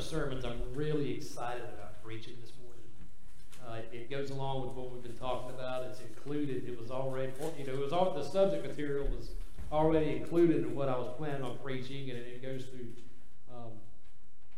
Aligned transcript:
sermons 0.00 0.44
I'm 0.44 0.60
really 0.74 1.12
excited 1.12 1.64
about 1.74 2.02
preaching 2.02 2.34
this 2.40 2.52
morning. 2.62 2.80
Uh, 3.66 3.82
it, 3.92 4.10
goes 4.10 4.30
along 4.30 4.62
with 4.66 4.72
what 4.72 4.90
we've 4.90 5.02
been 5.02 5.16
talking 5.16 5.50
about. 5.50 5.84
It's 5.84 6.00
included. 6.00 6.68
It 6.68 6.78
was 6.80 6.90
already, 6.90 7.32
you 7.58 7.66
know, 7.66 7.74
it 7.74 7.78
was 7.78 7.92
all 7.92 8.14
the 8.14 8.24
subject 8.24 8.66
material 8.66 9.06
was 9.06 9.30
already 9.70 10.16
included 10.16 10.64
in 10.64 10.74
what 10.74 10.88
I 10.88 10.96
was 10.96 11.14
planning 11.16 11.42
on 11.42 11.58
preaching, 11.58 12.10
and 12.10 12.18
it, 12.18 12.26
it 12.26 12.42
goes 12.42 12.64
through 12.64 12.88
um, 13.52 13.72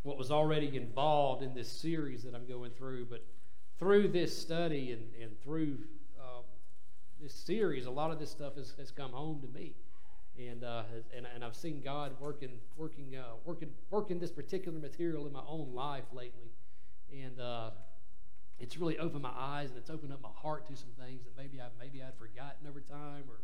what 0.03 0.17
was 0.17 0.31
already 0.31 0.77
involved 0.77 1.43
in 1.43 1.55
this 1.55 1.71
series 1.71 2.23
that 2.23 2.35
I'm 2.35 2.47
going 2.47 2.71
through. 2.71 3.07
But 3.07 3.25
through 3.79 4.09
this 4.09 4.37
study 4.37 4.93
and, 4.93 5.03
and 5.21 5.41
through 5.43 5.79
um, 6.19 6.45
this 7.21 7.35
series, 7.35 7.87
a 7.87 7.91
lot 7.91 8.11
of 8.11 8.19
this 8.19 8.31
stuff 8.31 8.55
has, 8.57 8.75
has 8.79 8.91
come 8.91 9.11
home 9.11 9.41
to 9.41 9.49
me 9.49 9.75
and 10.39 10.65
uh, 10.65 10.83
and 11.17 11.27
and 11.35 11.45
I've 11.45 11.57
seen 11.57 11.81
God 11.83 12.13
working 12.21 12.61
working 12.77 13.17
uh, 13.17 13.35
working 13.45 13.71
working 13.91 14.19
this 14.19 14.31
particular 14.31 14.79
material 14.79 15.27
in 15.27 15.33
my 15.33 15.43
own 15.47 15.75
life 15.75 16.05
lately, 16.13 16.53
and 17.13 17.39
uh, 17.39 17.71
it's 18.59 18.77
really 18.77 18.99
opened 18.99 19.23
my 19.23 19.33
eyes 19.37 19.71
and 19.71 19.79
it's 19.79 19.91
opened 19.91 20.13
up 20.13 20.23
my 20.23 20.31
heart 20.35 20.67
to 20.69 20.77
some 20.77 20.91
things 20.99 21.25
that 21.25 21.37
maybe 21.37 21.61
I 21.61 21.67
maybe 21.79 22.03
I'd 22.03 22.17
forgotten 22.17 22.67
over 22.67 22.81
time, 22.81 23.25
or 23.29 23.41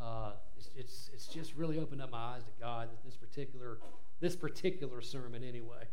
uh, 0.00 0.32
it's, 0.56 0.70
it's 0.76 1.10
it's 1.12 1.26
just 1.26 1.54
really 1.56 1.78
opened 1.78 2.02
up 2.02 2.12
my 2.12 2.18
eyes 2.18 2.44
to 2.44 2.50
God 2.60 2.88
this 3.04 3.16
particular 3.16 3.78
this 4.20 4.36
particular 4.36 5.00
sermon 5.00 5.42
anyway, 5.42 5.84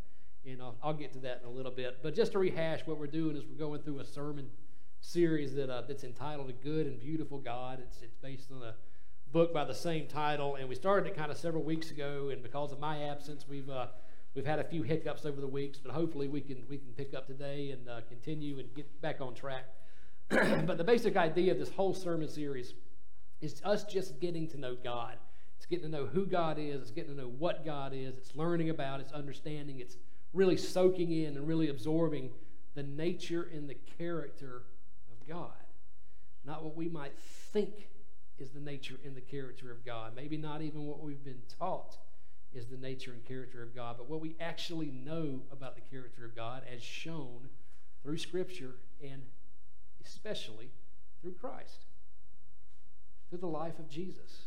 and 0.45 0.61
I'll, 0.61 0.75
I'll 0.83 0.93
get 0.93 1.11
to 1.13 1.19
that 1.19 1.41
in 1.41 1.49
a 1.49 1.51
little 1.51 1.71
bit. 1.71 1.97
But 2.03 2.15
just 2.15 2.33
to 2.33 2.39
rehash, 2.39 2.81
what 2.85 2.99
we're 2.99 3.07
doing 3.07 3.35
is 3.35 3.43
we're 3.45 3.57
going 3.57 3.81
through 3.81 3.99
a 3.99 4.05
sermon 4.05 4.47
series 5.01 5.55
that 5.55 5.69
uh, 5.71 5.81
that's 5.87 6.03
entitled 6.03 6.49
"A 6.49 6.53
Good 6.53 6.85
and 6.85 6.99
Beautiful 6.99 7.39
God." 7.39 7.79
It's 7.81 8.01
it's 8.03 8.17
based 8.17 8.51
on 8.51 8.61
a 8.61 8.75
book 9.31 9.53
by 9.53 9.63
the 9.63 9.73
same 9.73 10.07
title, 10.07 10.55
and 10.55 10.67
we 10.67 10.75
started 10.75 11.07
it 11.07 11.15
kind 11.15 11.31
of 11.31 11.37
several 11.37 11.63
weeks 11.63 11.91
ago. 11.91 12.29
And 12.31 12.41
because 12.41 12.71
of 12.71 12.79
my 12.79 13.03
absence, 13.03 13.45
we've 13.47 13.69
uh, 13.69 13.87
we've 14.33 14.45
had 14.45 14.59
a 14.59 14.63
few 14.63 14.83
hiccups 14.83 15.25
over 15.25 15.39
the 15.39 15.47
weeks, 15.47 15.79
but 15.79 15.91
hopefully 15.91 16.27
we 16.27 16.41
can 16.41 16.63
we 16.69 16.77
can 16.77 16.91
pick 16.93 17.13
up 17.13 17.27
today 17.27 17.71
and 17.71 17.87
uh, 17.87 18.01
continue 18.07 18.59
and 18.59 18.73
get 18.75 19.01
back 19.01 19.21
on 19.21 19.33
track. 19.33 19.65
but 20.29 20.77
the 20.77 20.83
basic 20.83 21.15
idea 21.15 21.51
of 21.51 21.59
this 21.59 21.71
whole 21.71 21.93
sermon 21.93 22.27
series 22.27 22.73
is 23.41 23.61
us 23.63 23.83
just 23.83 24.19
getting 24.19 24.47
to 24.49 24.57
know 24.57 24.75
God. 24.75 25.17
It's 25.57 25.65
getting 25.65 25.85
to 25.85 25.97
know 25.97 26.05
who 26.05 26.25
God 26.25 26.57
is. 26.59 26.81
It's 26.81 26.91
getting 26.91 27.15
to 27.15 27.21
know 27.21 27.29
what 27.29 27.65
God 27.65 27.93
is. 27.93 28.17
It's 28.17 28.35
learning 28.35 28.69
about. 28.69 28.99
It's 28.99 29.11
understanding. 29.11 29.79
It's 29.79 29.97
really 30.33 30.57
soaking 30.57 31.11
in 31.11 31.35
and 31.35 31.47
really 31.47 31.69
absorbing 31.69 32.29
the 32.75 32.83
nature 32.83 33.49
and 33.53 33.69
the 33.69 33.75
character 33.97 34.63
of 35.11 35.27
God, 35.27 35.51
not 36.45 36.63
what 36.63 36.77
we 36.77 36.87
might 36.87 37.17
think 37.51 37.89
is 38.39 38.49
the 38.49 38.59
nature 38.59 38.95
and 39.05 39.15
the 39.15 39.21
character 39.21 39.71
of 39.71 39.85
God. 39.85 40.13
Maybe 40.15 40.37
not 40.37 40.61
even 40.61 40.85
what 40.85 41.01
we've 41.01 41.23
been 41.23 41.41
taught 41.59 41.97
is 42.53 42.67
the 42.67 42.77
nature 42.77 43.11
and 43.11 43.23
character 43.25 43.61
of 43.61 43.75
God, 43.75 43.95
but 43.97 44.09
what 44.09 44.21
we 44.21 44.35
actually 44.39 44.91
know 44.91 45.41
about 45.51 45.75
the 45.75 45.81
character 45.81 46.25
of 46.25 46.35
God 46.35 46.63
as 46.73 46.81
shown 46.81 47.49
through 48.01 48.17
Scripture 48.17 48.75
and 49.03 49.21
especially 50.03 50.69
through 51.21 51.33
Christ, 51.33 51.85
through 53.29 53.39
the 53.39 53.47
life 53.47 53.77
of 53.77 53.89
Jesus. 53.89 54.45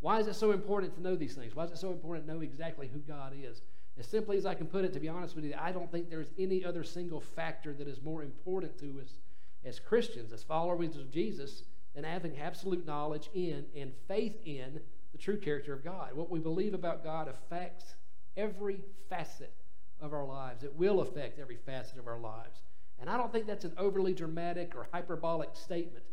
Why 0.00 0.18
is 0.18 0.26
it 0.26 0.34
so 0.34 0.52
important 0.52 0.94
to 0.96 1.02
know 1.02 1.16
these 1.16 1.34
things? 1.34 1.54
Why 1.54 1.64
is 1.64 1.70
it 1.70 1.78
so 1.78 1.90
important 1.90 2.26
to 2.26 2.34
know 2.34 2.40
exactly 2.40 2.88
who 2.92 2.98
God 2.98 3.32
is? 3.40 3.62
As 3.98 4.06
simply 4.06 4.36
as 4.36 4.44
I 4.44 4.54
can 4.54 4.66
put 4.66 4.84
it, 4.84 4.92
to 4.94 5.00
be 5.00 5.08
honest 5.08 5.36
with 5.36 5.44
you, 5.44 5.54
I 5.58 5.70
don't 5.70 5.90
think 5.90 6.10
there's 6.10 6.32
any 6.38 6.64
other 6.64 6.82
single 6.82 7.20
factor 7.20 7.72
that 7.74 7.86
is 7.86 8.02
more 8.02 8.22
important 8.22 8.76
to 8.80 9.00
us 9.00 9.18
as 9.64 9.78
Christians, 9.78 10.32
as 10.32 10.42
followers 10.42 10.96
of 10.96 11.10
Jesus, 11.10 11.62
and 11.96 12.04
having 12.04 12.38
absolute 12.38 12.86
knowledge 12.86 13.30
in 13.34 13.64
and 13.76 13.92
faith 14.08 14.36
in 14.44 14.80
the 15.12 15.18
true 15.18 15.38
character 15.38 15.72
of 15.72 15.84
God. 15.84 16.14
What 16.14 16.30
we 16.30 16.40
believe 16.40 16.74
about 16.74 17.04
God 17.04 17.28
affects 17.28 17.94
every 18.36 18.80
facet 19.08 19.54
of 20.00 20.12
our 20.12 20.24
lives. 20.24 20.64
It 20.64 20.74
will 20.74 21.00
affect 21.00 21.38
every 21.38 21.56
facet 21.56 21.98
of 21.98 22.08
our 22.08 22.18
lives. 22.18 22.62
And 23.00 23.08
I 23.08 23.16
don't 23.16 23.32
think 23.32 23.46
that's 23.46 23.64
an 23.64 23.74
overly 23.78 24.12
dramatic 24.12 24.74
or 24.76 24.88
hyperbolic 24.92 25.50
statement. 25.54 26.04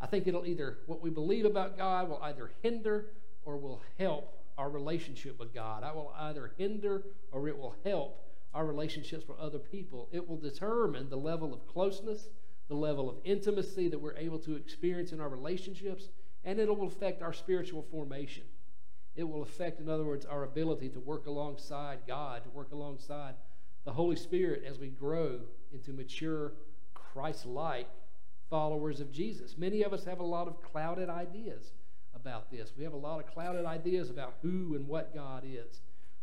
I 0.00 0.06
think 0.06 0.26
it'll 0.26 0.46
either, 0.46 0.78
what 0.86 1.02
we 1.02 1.10
believe 1.10 1.44
about 1.44 1.76
God 1.76 2.08
will 2.08 2.20
either 2.22 2.50
hinder 2.62 3.06
or 3.44 3.56
will 3.56 3.82
help 3.98 4.32
our 4.58 4.70
relationship 4.70 5.38
with 5.38 5.54
God. 5.54 5.82
I 5.82 5.92
will 5.92 6.12
either 6.18 6.52
hinder 6.56 7.04
or 7.32 7.48
it 7.48 7.58
will 7.58 7.74
help 7.84 8.22
our 8.54 8.66
relationships 8.66 9.26
with 9.28 9.38
other 9.38 9.58
people. 9.58 10.08
It 10.12 10.26
will 10.26 10.38
determine 10.38 11.10
the 11.10 11.16
level 11.16 11.52
of 11.52 11.66
closeness 11.66 12.28
the 12.68 12.74
level 12.74 13.08
of 13.08 13.16
intimacy 13.24 13.88
that 13.88 14.00
we're 14.00 14.16
able 14.16 14.38
to 14.40 14.56
experience 14.56 15.12
in 15.12 15.20
our 15.20 15.28
relationships, 15.28 16.08
and 16.44 16.58
it 16.58 16.68
will 16.68 16.86
affect 16.86 17.22
our 17.22 17.32
spiritual 17.32 17.82
formation. 17.82 18.44
It 19.14 19.24
will 19.24 19.42
affect, 19.42 19.80
in 19.80 19.88
other 19.88 20.04
words, 20.04 20.26
our 20.26 20.44
ability 20.44 20.90
to 20.90 21.00
work 21.00 21.26
alongside 21.26 22.00
God, 22.06 22.44
to 22.44 22.50
work 22.50 22.72
alongside 22.72 23.34
the 23.84 23.92
Holy 23.92 24.16
Spirit 24.16 24.64
as 24.68 24.78
we 24.78 24.88
grow 24.88 25.40
into 25.72 25.92
mature, 25.92 26.52
Christ 26.92 27.46
like 27.46 27.88
followers 28.50 29.00
of 29.00 29.10
Jesus. 29.10 29.56
Many 29.56 29.82
of 29.82 29.92
us 29.92 30.04
have 30.04 30.20
a 30.20 30.24
lot 30.24 30.48
of 30.48 30.60
clouded 30.60 31.08
ideas 31.08 31.72
about 32.14 32.50
this. 32.50 32.72
We 32.76 32.84
have 32.84 32.92
a 32.92 32.98
lot 32.98 33.20
of 33.20 33.26
clouded 33.26 33.64
ideas 33.64 34.10
about 34.10 34.34
who 34.42 34.74
and 34.74 34.86
what 34.86 35.14
God 35.14 35.44
is. 35.46 35.80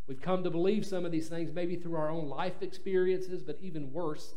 We've 0.07 0.21
come 0.21 0.43
to 0.43 0.49
believe 0.49 0.85
some 0.85 1.05
of 1.05 1.11
these 1.11 1.29
things 1.29 1.51
maybe 1.53 1.77
through 1.77 1.95
our 1.95 2.09
own 2.09 2.27
life 2.27 2.61
experiences, 2.61 3.41
but 3.41 3.57
even 3.61 3.93
worse, 3.93 4.33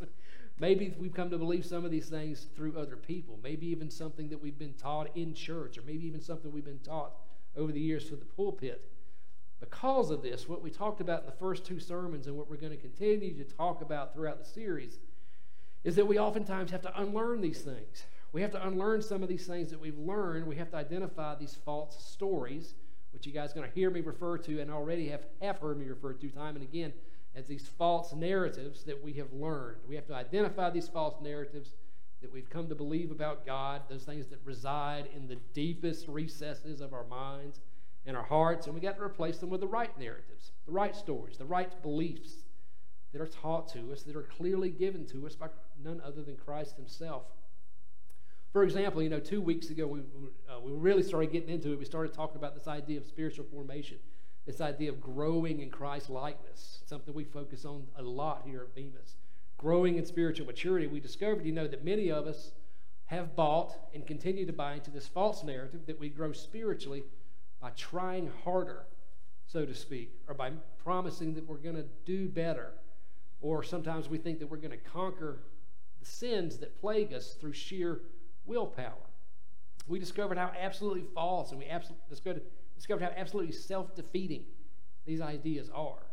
Maybe 0.58 0.94
we've 0.98 1.12
come 1.12 1.28
to 1.30 1.38
believe 1.38 1.66
some 1.66 1.84
of 1.84 1.90
these 1.90 2.08
things 2.08 2.46
through 2.56 2.78
other 2.78 2.96
people, 2.96 3.38
maybe 3.42 3.66
even 3.66 3.90
something 3.90 4.28
that 4.30 4.40
we've 4.40 4.58
been 4.58 4.72
taught 4.74 5.14
in 5.14 5.34
church, 5.34 5.76
or 5.76 5.82
maybe 5.82 6.06
even 6.06 6.20
something 6.20 6.50
we've 6.50 6.64
been 6.64 6.78
taught 6.78 7.12
over 7.56 7.72
the 7.72 7.80
years 7.80 8.08
through 8.08 8.18
the 8.18 8.24
pulpit. 8.24 8.90
Because 9.60 10.10
of 10.10 10.22
this, 10.22 10.48
what 10.48 10.62
we 10.62 10.70
talked 10.70 11.00
about 11.00 11.20
in 11.20 11.26
the 11.26 11.32
first 11.32 11.64
two 11.64 11.78
sermons 11.78 12.26
and 12.26 12.36
what 12.36 12.48
we're 12.48 12.56
going 12.56 12.72
to 12.72 12.78
continue 12.78 13.34
to 13.36 13.44
talk 13.44 13.82
about 13.82 14.14
throughout 14.14 14.38
the 14.38 14.48
series 14.48 14.98
is 15.84 15.94
that 15.96 16.06
we 16.06 16.18
oftentimes 16.18 16.70
have 16.70 16.82
to 16.82 17.00
unlearn 17.00 17.40
these 17.40 17.60
things. 17.60 18.04
We 18.32 18.42
have 18.42 18.50
to 18.52 18.66
unlearn 18.66 19.02
some 19.02 19.22
of 19.22 19.28
these 19.28 19.46
things 19.46 19.70
that 19.70 19.80
we've 19.80 19.98
learned. 19.98 20.46
We 20.46 20.56
have 20.56 20.70
to 20.70 20.76
identify 20.76 21.36
these 21.36 21.56
false 21.64 22.02
stories, 22.04 22.74
which 23.12 23.26
you 23.26 23.32
guys 23.32 23.52
are 23.52 23.54
going 23.54 23.68
to 23.68 23.74
hear 23.74 23.90
me 23.90 24.00
refer 24.00 24.36
to 24.38 24.60
and 24.60 24.70
already 24.70 25.08
have, 25.08 25.26
have 25.40 25.58
heard 25.58 25.78
me 25.78 25.86
refer 25.86 26.12
to 26.14 26.28
time 26.30 26.56
and 26.56 26.64
again 26.64 26.92
as 27.36 27.46
these 27.46 27.68
false 27.78 28.14
narratives 28.14 28.82
that 28.84 29.04
we 29.04 29.12
have 29.12 29.32
learned. 29.32 29.76
We 29.86 29.94
have 29.94 30.06
to 30.06 30.14
identify 30.14 30.70
these 30.70 30.88
false 30.88 31.20
narratives 31.22 31.74
that 32.22 32.32
we've 32.32 32.48
come 32.48 32.68
to 32.68 32.74
believe 32.74 33.10
about 33.10 33.44
God, 33.44 33.82
those 33.90 34.04
things 34.04 34.26
that 34.28 34.40
reside 34.44 35.08
in 35.14 35.28
the 35.28 35.36
deepest 35.52 36.08
recesses 36.08 36.80
of 36.80 36.94
our 36.94 37.04
minds 37.04 37.60
and 38.06 38.16
our 38.16 38.22
hearts, 38.22 38.66
and 38.66 38.74
we 38.74 38.80
got 38.80 38.96
to 38.96 39.02
replace 39.02 39.38
them 39.38 39.50
with 39.50 39.60
the 39.60 39.66
right 39.66 39.96
narratives, 39.98 40.52
the 40.64 40.72
right 40.72 40.96
stories, 40.96 41.36
the 41.36 41.44
right 41.44 41.82
beliefs 41.82 42.32
that 43.12 43.20
are 43.20 43.26
taught 43.26 43.68
to 43.68 43.92
us, 43.92 44.02
that 44.04 44.16
are 44.16 44.22
clearly 44.22 44.70
given 44.70 45.04
to 45.06 45.26
us 45.26 45.36
by 45.36 45.48
none 45.84 46.00
other 46.04 46.22
than 46.22 46.36
Christ 46.36 46.76
Himself. 46.76 47.24
For 48.52 48.62
example, 48.62 49.02
you 49.02 49.10
know, 49.10 49.20
two 49.20 49.42
weeks 49.42 49.68
ago, 49.68 49.86
we, 49.86 50.00
uh, 50.48 50.60
we 50.60 50.72
really 50.72 51.02
started 51.02 51.32
getting 51.32 51.50
into 51.50 51.72
it. 51.72 51.78
We 51.78 51.84
started 51.84 52.14
talking 52.14 52.36
about 52.36 52.54
this 52.54 52.66
idea 52.66 52.98
of 52.98 53.04
spiritual 53.04 53.44
formation 53.52 53.98
this 54.46 54.60
idea 54.60 54.90
of 54.90 55.00
growing 55.00 55.60
in 55.60 55.70
Christ 55.70 56.08
likeness, 56.08 56.80
something 56.86 57.12
we 57.12 57.24
focus 57.24 57.64
on 57.64 57.86
a 57.96 58.02
lot 58.02 58.42
here 58.46 58.62
at 58.62 58.74
Bemis. 58.74 59.16
Growing 59.58 59.96
in 59.96 60.06
spiritual 60.06 60.46
maturity, 60.46 60.86
we 60.86 61.00
discovered, 61.00 61.44
you 61.44 61.52
know, 61.52 61.66
that 61.66 61.84
many 61.84 62.10
of 62.10 62.26
us 62.26 62.52
have 63.06 63.34
bought 63.34 63.76
and 63.94 64.06
continue 64.06 64.46
to 64.46 64.52
buy 64.52 64.74
into 64.74 64.90
this 64.90 65.08
false 65.08 65.42
narrative 65.42 65.80
that 65.86 65.98
we 65.98 66.08
grow 66.08 66.32
spiritually 66.32 67.04
by 67.60 67.70
trying 67.70 68.30
harder, 68.44 68.86
so 69.46 69.64
to 69.64 69.74
speak, 69.74 70.12
or 70.28 70.34
by 70.34 70.50
promising 70.82 71.34
that 71.34 71.48
we're 71.48 71.56
going 71.56 71.76
to 71.76 71.86
do 72.04 72.28
better. 72.28 72.72
Or 73.40 73.62
sometimes 73.62 74.08
we 74.08 74.18
think 74.18 74.38
that 74.38 74.50
we're 74.50 74.56
going 74.58 74.70
to 74.70 74.76
conquer 74.76 75.40
the 75.98 76.06
sins 76.06 76.58
that 76.58 76.80
plague 76.80 77.12
us 77.12 77.34
through 77.40 77.52
sheer 77.52 78.00
willpower. 78.44 78.92
We 79.88 79.98
discovered 79.98 80.38
how 80.38 80.52
absolutely 80.58 81.04
false, 81.14 81.50
and 81.50 81.58
we 81.58 81.66
absolutely 81.66 82.04
discovered 82.10 82.42
discovered 82.76 83.02
how 83.02 83.12
absolutely 83.16 83.52
self 83.52 83.94
defeating 83.94 84.44
these 85.04 85.20
ideas 85.20 85.70
are. 85.74 86.06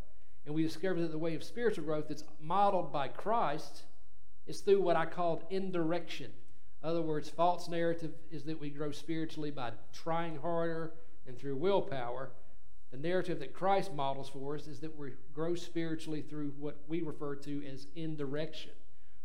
And 0.46 0.56
we 0.56 0.64
discovered 0.64 1.02
that 1.02 1.12
the 1.12 1.18
way 1.18 1.36
of 1.36 1.44
spiritual 1.44 1.86
growth 1.86 2.08
that's 2.08 2.24
modeled 2.42 2.92
by 2.92 3.08
Christ 3.08 3.84
is 4.46 4.60
through 4.60 4.82
what 4.82 4.96
I 4.96 5.06
called 5.06 5.44
indirection. 5.50 6.32
In 6.82 6.90
other 6.90 7.02
words, 7.02 7.30
false 7.30 7.70
narrative 7.70 8.12
is 8.30 8.44
that 8.44 8.60
we 8.60 8.70
grow 8.70 8.92
spiritually 8.92 9.52
by 9.52 9.72
trying 9.94 10.38
harder 10.38 10.94
and 11.28 11.38
through 11.38 11.56
willpower. 11.56 12.32
The 12.92 12.98
narrative 12.98 13.40
that 13.40 13.54
Christ 13.54 13.94
models 13.94 14.30
for 14.30 14.56
us 14.56 14.68
is 14.68 14.82
that 14.82 14.98
we 14.98 15.12
grow 15.34 15.56
spiritually 15.56 16.22
through 16.22 16.54
what 16.60 16.82
we 16.88 17.02
refer 17.02 17.36
to 17.36 17.66
as 17.66 17.88
indirection. 17.96 18.72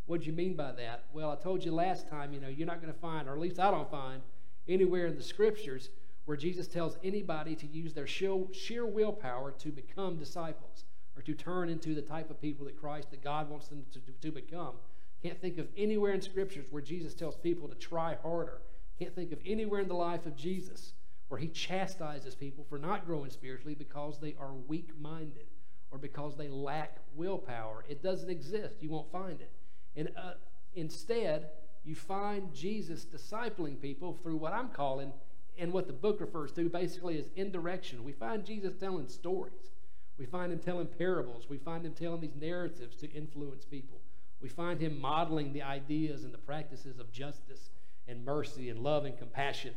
What 0.06 0.20
do 0.20 0.26
you 0.26 0.32
mean 0.32 0.54
by 0.54 0.72
that? 0.72 1.04
Well, 1.12 1.30
I 1.30 1.36
told 1.36 1.64
you 1.64 1.72
last 1.72 2.08
time, 2.08 2.32
you 2.32 2.40
know, 2.40 2.48
you're 2.48 2.66
not 2.66 2.80
going 2.80 2.92
to 2.92 2.98
find, 2.98 3.28
or 3.28 3.34
at 3.34 3.40
least 3.40 3.58
I 3.58 3.70
don't 3.70 3.90
find, 3.90 4.22
anywhere 4.66 5.06
in 5.06 5.16
the 5.16 5.22
scriptures 5.22 5.90
where 6.28 6.36
Jesus 6.36 6.68
tells 6.68 6.98
anybody 7.02 7.56
to 7.56 7.66
use 7.66 7.94
their 7.94 8.06
sheer 8.06 8.84
willpower 8.84 9.50
to 9.52 9.72
become 9.72 10.18
disciples 10.18 10.84
or 11.16 11.22
to 11.22 11.32
turn 11.32 11.70
into 11.70 11.94
the 11.94 12.02
type 12.02 12.28
of 12.28 12.38
people 12.38 12.66
that 12.66 12.78
Christ, 12.78 13.10
that 13.12 13.24
God 13.24 13.48
wants 13.48 13.68
them 13.68 13.86
to, 13.94 14.00
to 14.20 14.30
become. 14.30 14.74
Can't 15.22 15.40
think 15.40 15.56
of 15.56 15.68
anywhere 15.74 16.12
in 16.12 16.20
scriptures 16.20 16.66
where 16.70 16.82
Jesus 16.82 17.14
tells 17.14 17.38
people 17.38 17.66
to 17.66 17.74
try 17.74 18.18
harder. 18.22 18.60
Can't 18.98 19.14
think 19.14 19.32
of 19.32 19.38
anywhere 19.46 19.80
in 19.80 19.88
the 19.88 19.94
life 19.94 20.26
of 20.26 20.36
Jesus 20.36 20.92
where 21.28 21.40
he 21.40 21.48
chastises 21.48 22.34
people 22.34 22.62
for 22.68 22.76
not 22.76 23.06
growing 23.06 23.30
spiritually 23.30 23.74
because 23.74 24.18
they 24.18 24.34
are 24.38 24.52
weak 24.52 24.90
minded 25.00 25.46
or 25.90 25.96
because 25.96 26.36
they 26.36 26.48
lack 26.48 26.98
willpower. 27.16 27.86
It 27.88 28.02
doesn't 28.02 28.28
exist. 28.28 28.82
You 28.82 28.90
won't 28.90 29.10
find 29.10 29.40
it. 29.40 29.50
And 29.96 30.10
uh, 30.14 30.32
instead, 30.74 31.48
you 31.86 31.94
find 31.94 32.52
Jesus 32.52 33.06
discipling 33.06 33.80
people 33.80 34.12
through 34.12 34.36
what 34.36 34.52
I'm 34.52 34.68
calling, 34.68 35.10
and 35.58 35.72
what 35.72 35.86
the 35.86 35.92
book 35.92 36.20
refers 36.20 36.52
to 36.52 36.68
basically 36.68 37.16
is 37.16 37.26
indirection. 37.36 38.04
We 38.04 38.12
find 38.12 38.44
Jesus 38.44 38.74
telling 38.78 39.08
stories. 39.08 39.72
We 40.18 40.26
find 40.26 40.52
him 40.52 40.58
telling 40.58 40.86
parables. 40.86 41.48
We 41.48 41.58
find 41.58 41.84
him 41.84 41.94
telling 41.94 42.20
these 42.20 42.36
narratives 42.40 42.96
to 42.96 43.10
influence 43.10 43.64
people. 43.64 43.98
We 44.40 44.48
find 44.48 44.80
him 44.80 45.00
modeling 45.00 45.52
the 45.52 45.62
ideas 45.62 46.24
and 46.24 46.32
the 46.32 46.38
practices 46.38 46.98
of 46.98 47.12
justice 47.12 47.70
and 48.06 48.24
mercy 48.24 48.70
and 48.70 48.80
love 48.80 49.04
and 49.04 49.18
compassion. 49.18 49.74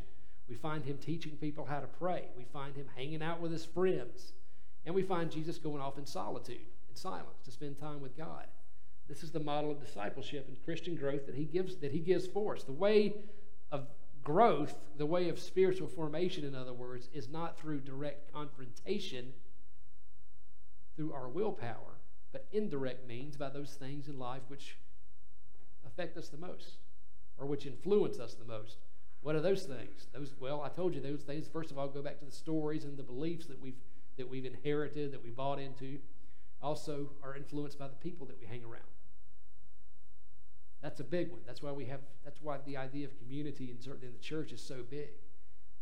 We 0.48 0.56
find 0.56 0.84
him 0.84 0.98
teaching 0.98 1.32
people 1.32 1.64
how 1.64 1.80
to 1.80 1.86
pray. 1.86 2.24
We 2.36 2.44
find 2.44 2.76
him 2.76 2.86
hanging 2.94 3.22
out 3.22 3.40
with 3.40 3.52
his 3.52 3.64
friends. 3.64 4.32
And 4.84 4.94
we 4.94 5.02
find 5.02 5.30
Jesus 5.30 5.58
going 5.58 5.80
off 5.80 5.98
in 5.98 6.06
solitude, 6.06 6.66
in 6.88 6.96
silence, 6.96 7.40
to 7.44 7.50
spend 7.50 7.78
time 7.78 8.00
with 8.00 8.16
God. 8.16 8.46
This 9.08 9.22
is 9.22 9.30
the 9.30 9.40
model 9.40 9.70
of 9.70 9.80
discipleship 9.84 10.46
and 10.48 10.64
Christian 10.64 10.96
growth 10.96 11.26
that 11.26 11.34
he 11.34 11.44
gives 11.44 11.76
that 11.76 11.92
he 11.92 11.98
gives 11.98 12.26
for 12.26 12.56
us. 12.56 12.64
The 12.64 12.72
way 12.72 13.14
of 13.70 13.86
growth, 14.24 14.74
the 14.96 15.06
way 15.06 15.28
of 15.28 15.38
spiritual 15.38 15.88
formation, 15.88 16.44
in 16.44 16.54
other 16.54 16.72
words, 16.72 17.08
is 17.12 17.28
not 17.28 17.58
through 17.58 17.80
direct 17.80 18.32
confrontation 18.32 19.32
through 20.96 21.12
our 21.12 21.28
willpower, 21.28 21.98
but 22.32 22.46
indirect 22.52 23.06
means 23.06 23.36
by 23.36 23.48
those 23.48 23.74
things 23.74 24.08
in 24.08 24.18
life 24.18 24.42
which 24.48 24.76
affect 25.86 26.16
us 26.16 26.28
the 26.28 26.36
most 26.36 26.76
or 27.38 27.46
which 27.46 27.66
influence 27.66 28.18
us 28.18 28.34
the 28.34 28.44
most. 28.44 28.76
What 29.22 29.36
are 29.36 29.40
those 29.40 29.64
things? 29.64 30.06
Those 30.12 30.34
well, 30.38 30.62
I 30.62 30.68
told 30.68 30.94
you 30.94 31.00
those 31.00 31.22
things. 31.22 31.46
First 31.46 31.70
of 31.70 31.78
all, 31.78 31.88
go 31.88 32.02
back 32.02 32.18
to 32.18 32.24
the 32.24 32.32
stories 32.32 32.84
and 32.84 32.96
the 32.96 33.02
beliefs 33.02 33.46
that 33.46 33.60
we've 33.60 33.80
that 34.18 34.28
we've 34.28 34.44
inherited, 34.44 35.12
that 35.12 35.22
we 35.22 35.30
bought 35.30 35.58
into. 35.58 35.98
Also, 36.60 37.10
are 37.22 37.36
influenced 37.36 37.78
by 37.78 37.88
the 37.88 37.94
people 37.94 38.26
that 38.26 38.38
we 38.38 38.46
hang 38.46 38.62
around. 38.62 38.82
That's 40.82 41.00
a 41.00 41.04
big 41.04 41.30
one. 41.30 41.40
That's 41.46 41.62
why 41.62 41.72
we 41.72 41.84
have. 41.86 42.00
That's 42.24 42.40
why 42.42 42.58
the 42.66 42.76
idea 42.76 43.06
of 43.06 43.16
community 43.18 43.70
and 43.70 43.80
certainly 43.80 44.08
in 44.08 44.12
the 44.12 44.18
church 44.18 44.52
is 44.52 44.60
so 44.60 44.82
big. 44.88 45.10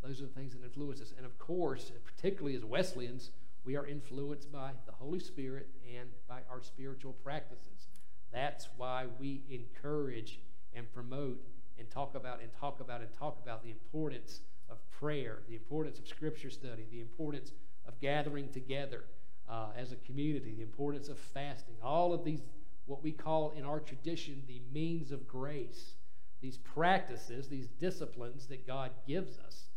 Those 0.03 0.21
are 0.21 0.25
the 0.25 0.33
things 0.33 0.53
that 0.53 0.63
influence 0.63 1.01
us. 1.01 1.13
And 1.15 1.25
of 1.25 1.37
course, 1.37 1.91
particularly 2.05 2.55
as 2.55 2.63
Wesleyans, 2.63 3.31
we 3.63 3.75
are 3.75 3.85
influenced 3.85 4.51
by 4.51 4.71
the 4.85 4.91
Holy 4.91 5.19
Spirit 5.19 5.69
and 5.97 6.09
by 6.27 6.39
our 6.49 6.61
spiritual 6.61 7.13
practices. 7.23 7.87
That's 8.31 8.69
why 8.77 9.05
we 9.19 9.43
encourage 9.49 10.39
and 10.73 10.91
promote 10.93 11.43
and 11.77 11.89
talk 11.89 12.15
about 12.15 12.41
and 12.41 12.49
talk 12.59 12.79
about 12.79 13.01
and 13.01 13.09
talk 13.17 13.39
about 13.43 13.63
the 13.63 13.69
importance 13.69 14.41
of 14.69 14.77
prayer, 14.91 15.39
the 15.47 15.55
importance 15.55 15.99
of 15.99 16.07
scripture 16.07 16.49
study, 16.49 16.85
the 16.91 17.01
importance 17.01 17.51
of 17.87 17.99
gathering 17.99 18.49
together 18.49 19.03
uh, 19.49 19.67
as 19.75 19.91
a 19.91 19.97
community, 19.97 20.53
the 20.55 20.63
importance 20.63 21.09
of 21.09 21.17
fasting, 21.17 21.75
all 21.83 22.13
of 22.13 22.23
these, 22.23 22.41
what 22.91 23.01
we 23.01 23.13
call 23.13 23.51
in 23.51 23.63
our 23.63 23.79
tradition, 23.79 24.43
the 24.47 24.61
means 24.73 25.13
of 25.13 25.25
grace, 25.25 25.93
these 26.41 26.57
practices, 26.57 27.47
these 27.47 27.67
disciplines 27.79 28.47
that 28.47 28.67
God 28.67 28.91
gives 29.07 29.37
us 29.39 29.69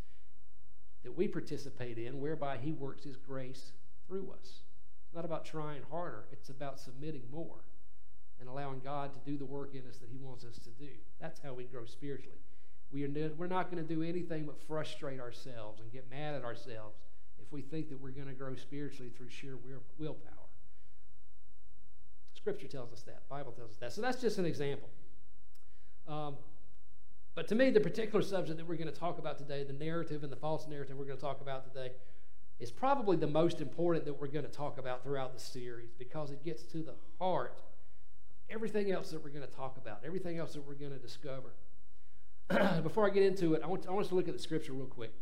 that 1.04 1.16
we 1.16 1.28
participate 1.28 1.96
in, 1.96 2.18
whereby 2.18 2.56
He 2.56 2.72
works 2.72 3.04
His 3.04 3.16
grace 3.16 3.70
through 4.08 4.32
us. 4.32 4.62
It's 5.06 5.14
not 5.14 5.24
about 5.24 5.44
trying 5.44 5.82
harder, 5.92 6.24
it's 6.32 6.48
about 6.48 6.80
submitting 6.80 7.22
more 7.30 7.62
and 8.40 8.48
allowing 8.48 8.80
God 8.80 9.12
to 9.14 9.20
do 9.30 9.38
the 9.38 9.44
work 9.44 9.74
in 9.74 9.86
us 9.88 9.98
that 9.98 10.10
He 10.10 10.18
wants 10.18 10.44
us 10.44 10.58
to 10.58 10.70
do. 10.70 10.90
That's 11.20 11.38
how 11.38 11.54
we 11.54 11.64
grow 11.64 11.84
spiritually. 11.84 12.38
We 12.90 13.04
are, 13.04 13.30
we're 13.36 13.46
not 13.46 13.70
going 13.70 13.86
to 13.86 13.94
do 13.94 14.02
anything 14.02 14.44
but 14.44 14.60
frustrate 14.66 15.20
ourselves 15.20 15.80
and 15.80 15.92
get 15.92 16.10
mad 16.10 16.34
at 16.34 16.44
ourselves 16.44 16.96
if 17.40 17.52
we 17.52 17.62
think 17.62 17.90
that 17.90 18.00
we're 18.00 18.10
going 18.10 18.26
to 18.26 18.34
grow 18.34 18.56
spiritually 18.56 19.12
through 19.16 19.28
sheer 19.28 19.56
willpower. 19.98 20.43
Scripture 22.44 22.68
tells 22.68 22.92
us 22.92 23.00
that. 23.04 23.26
Bible 23.30 23.52
tells 23.52 23.70
us 23.70 23.76
that. 23.78 23.90
So 23.94 24.02
that's 24.02 24.20
just 24.20 24.36
an 24.36 24.44
example. 24.44 24.90
Um, 26.06 26.36
but 27.34 27.48
to 27.48 27.54
me, 27.54 27.70
the 27.70 27.80
particular 27.80 28.20
subject 28.20 28.58
that 28.58 28.68
we're 28.68 28.76
going 28.76 28.92
to 28.92 29.00
talk 29.00 29.18
about 29.18 29.38
today, 29.38 29.64
the 29.64 29.72
narrative 29.72 30.22
and 30.22 30.30
the 30.30 30.36
false 30.36 30.68
narrative 30.68 30.98
we're 30.98 31.06
going 31.06 31.16
to 31.16 31.24
talk 31.24 31.40
about 31.40 31.64
today, 31.64 31.92
is 32.60 32.70
probably 32.70 33.16
the 33.16 33.26
most 33.26 33.62
important 33.62 34.04
that 34.04 34.20
we're 34.20 34.26
going 34.26 34.44
to 34.44 34.50
talk 34.50 34.76
about 34.76 35.02
throughout 35.02 35.32
the 35.32 35.40
series 35.40 35.94
because 35.98 36.30
it 36.32 36.44
gets 36.44 36.64
to 36.64 36.82
the 36.82 36.92
heart 37.18 37.54
of 37.56 37.64
everything 38.50 38.90
else 38.90 39.10
that 39.12 39.24
we're 39.24 39.30
going 39.30 39.40
to 39.40 39.54
talk 39.54 39.78
about, 39.78 40.02
everything 40.04 40.36
else 40.36 40.52
that 40.52 40.68
we're 40.68 40.74
going 40.74 40.92
to 40.92 40.98
discover. 40.98 41.54
Before 42.82 43.06
I 43.06 43.08
get 43.08 43.22
into 43.22 43.54
it, 43.54 43.62
I 43.64 43.66
want, 43.68 43.86
I 43.88 43.90
want 43.90 44.04
us 44.04 44.10
to 44.10 44.16
look 44.16 44.28
at 44.28 44.34
the 44.34 44.42
scripture 44.42 44.74
real 44.74 44.84
quick. 44.84 45.14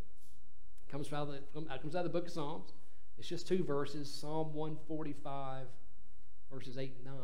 It 0.88 0.90
comes 0.90 1.12
out, 1.12 1.28
of 1.28 1.34
the, 1.54 1.78
comes 1.78 1.94
out 1.94 2.04
of 2.04 2.12
the 2.12 2.18
book 2.18 2.26
of 2.26 2.32
Psalms. 2.32 2.72
It's 3.16 3.28
just 3.28 3.46
two 3.46 3.62
verses 3.62 4.12
Psalm 4.12 4.52
145, 4.54 5.68
verses 6.52 6.76
8 6.76 6.92
and 6.96 7.06
9. 7.06 7.14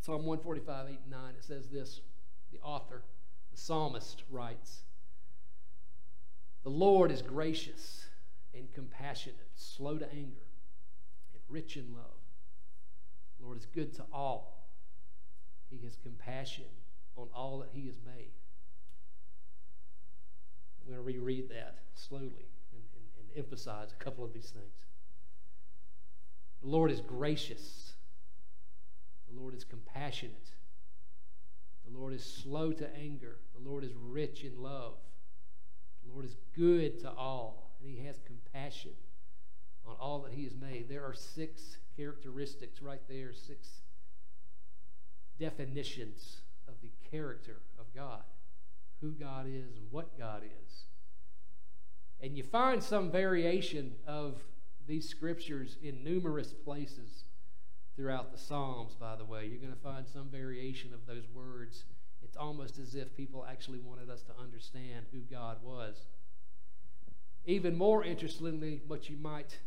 Psalm 0.00 0.24
145, 0.24 0.86
8 0.88 0.98
and 1.02 1.10
9, 1.10 1.20
it 1.36 1.44
says 1.44 1.68
this 1.68 2.00
the 2.52 2.60
author, 2.60 3.02
the 3.50 3.58
psalmist, 3.58 4.22
writes 4.30 4.82
The 6.62 6.70
Lord 6.70 7.10
is 7.10 7.20
gracious 7.20 8.06
and 8.54 8.72
compassionate, 8.72 9.50
slow 9.54 9.98
to 9.98 10.10
anger, 10.10 10.46
and 11.34 11.42
rich 11.48 11.76
in 11.76 11.92
love. 11.94 12.04
The 13.38 13.46
Lord 13.46 13.58
is 13.58 13.66
good 13.66 13.92
to 13.96 14.04
all. 14.12 14.68
He 15.68 15.78
has 15.84 15.96
compassion 16.02 16.64
on 17.16 17.28
all 17.34 17.58
that 17.58 17.70
He 17.72 17.86
has 17.86 17.96
made. 18.06 18.30
I'm 20.80 20.94
going 20.94 20.96
to 20.96 21.02
reread 21.02 21.50
that 21.50 21.80
slowly 21.94 22.48
and, 22.72 22.82
and, 22.94 23.04
and 23.18 23.38
emphasize 23.44 23.92
a 23.92 24.02
couple 24.02 24.24
of 24.24 24.32
these 24.32 24.50
things. 24.50 24.72
The 26.62 26.68
Lord 26.68 26.90
is 26.90 27.00
gracious. 27.00 27.92
The 29.28 29.40
Lord 29.40 29.54
is 29.54 29.64
compassionate. 29.64 30.50
The 31.86 31.98
Lord 31.98 32.12
is 32.12 32.24
slow 32.24 32.72
to 32.72 32.96
anger. 32.96 33.38
The 33.54 33.68
Lord 33.68 33.84
is 33.84 33.92
rich 33.94 34.44
in 34.44 34.62
love. 34.62 34.94
The 36.04 36.12
Lord 36.12 36.24
is 36.24 36.36
good 36.54 37.00
to 37.00 37.10
all, 37.10 37.76
and 37.80 37.88
He 37.88 38.04
has 38.04 38.16
compassion 38.26 38.92
on 39.86 39.94
all 40.00 40.20
that 40.20 40.32
He 40.32 40.44
has 40.44 40.54
made. 40.54 40.88
There 40.88 41.04
are 41.04 41.14
six 41.14 41.78
characteristics 41.96 42.82
right 42.82 43.02
there, 43.08 43.32
six 43.32 43.68
definitions 45.38 46.42
of 46.66 46.74
the 46.82 46.90
character 47.10 47.60
of 47.78 47.86
God 47.94 48.22
who 49.00 49.12
God 49.12 49.46
is 49.46 49.76
and 49.76 49.90
what 49.90 50.18
God 50.18 50.42
is. 50.42 50.84
And 52.20 52.36
you 52.36 52.42
find 52.42 52.82
some 52.82 53.10
variation 53.10 53.92
of 54.06 54.42
these 54.88 55.08
scriptures 55.08 55.76
in 55.82 56.02
numerous 56.02 56.52
places 56.52 57.24
throughout 57.94 58.32
the 58.32 58.38
Psalms, 58.38 58.94
by 58.98 59.14
the 59.16 59.24
way. 59.24 59.46
You're 59.46 59.60
going 59.60 59.72
to 59.72 59.78
find 59.78 60.06
some 60.06 60.28
variation 60.28 60.94
of 60.94 61.06
those 61.06 61.28
words. 61.32 61.84
It's 62.22 62.36
almost 62.36 62.78
as 62.78 62.94
if 62.94 63.16
people 63.16 63.46
actually 63.48 63.80
wanted 63.80 64.08
us 64.08 64.22
to 64.22 64.32
understand 64.42 65.06
who 65.12 65.20
God 65.20 65.58
was. 65.62 66.06
Even 67.44 67.76
more 67.76 68.02
interestingly, 68.02 68.80
what 68.86 69.08
you 69.08 69.16
might 69.16 69.58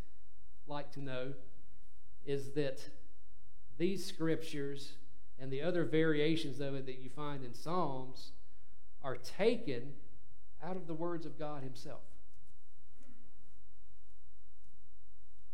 like 0.68 0.92
to 0.94 1.02
know 1.02 1.34
is 2.26 2.52
that 2.52 2.80
these 3.78 4.06
scriptures 4.06 4.94
and 5.40 5.52
the 5.52 5.62
other 5.62 5.84
variations 5.84 6.60
of 6.60 6.76
it 6.76 6.86
that 6.86 7.00
you 7.00 7.10
find 7.10 7.44
in 7.44 7.54
Psalms 7.54 8.32
are 9.04 9.18
taken 9.18 9.94
out 10.64 10.76
of 10.76 10.88
the 10.88 10.94
words 10.94 11.26
of 11.26 11.40
God 11.40 11.64
Himself. 11.64 12.02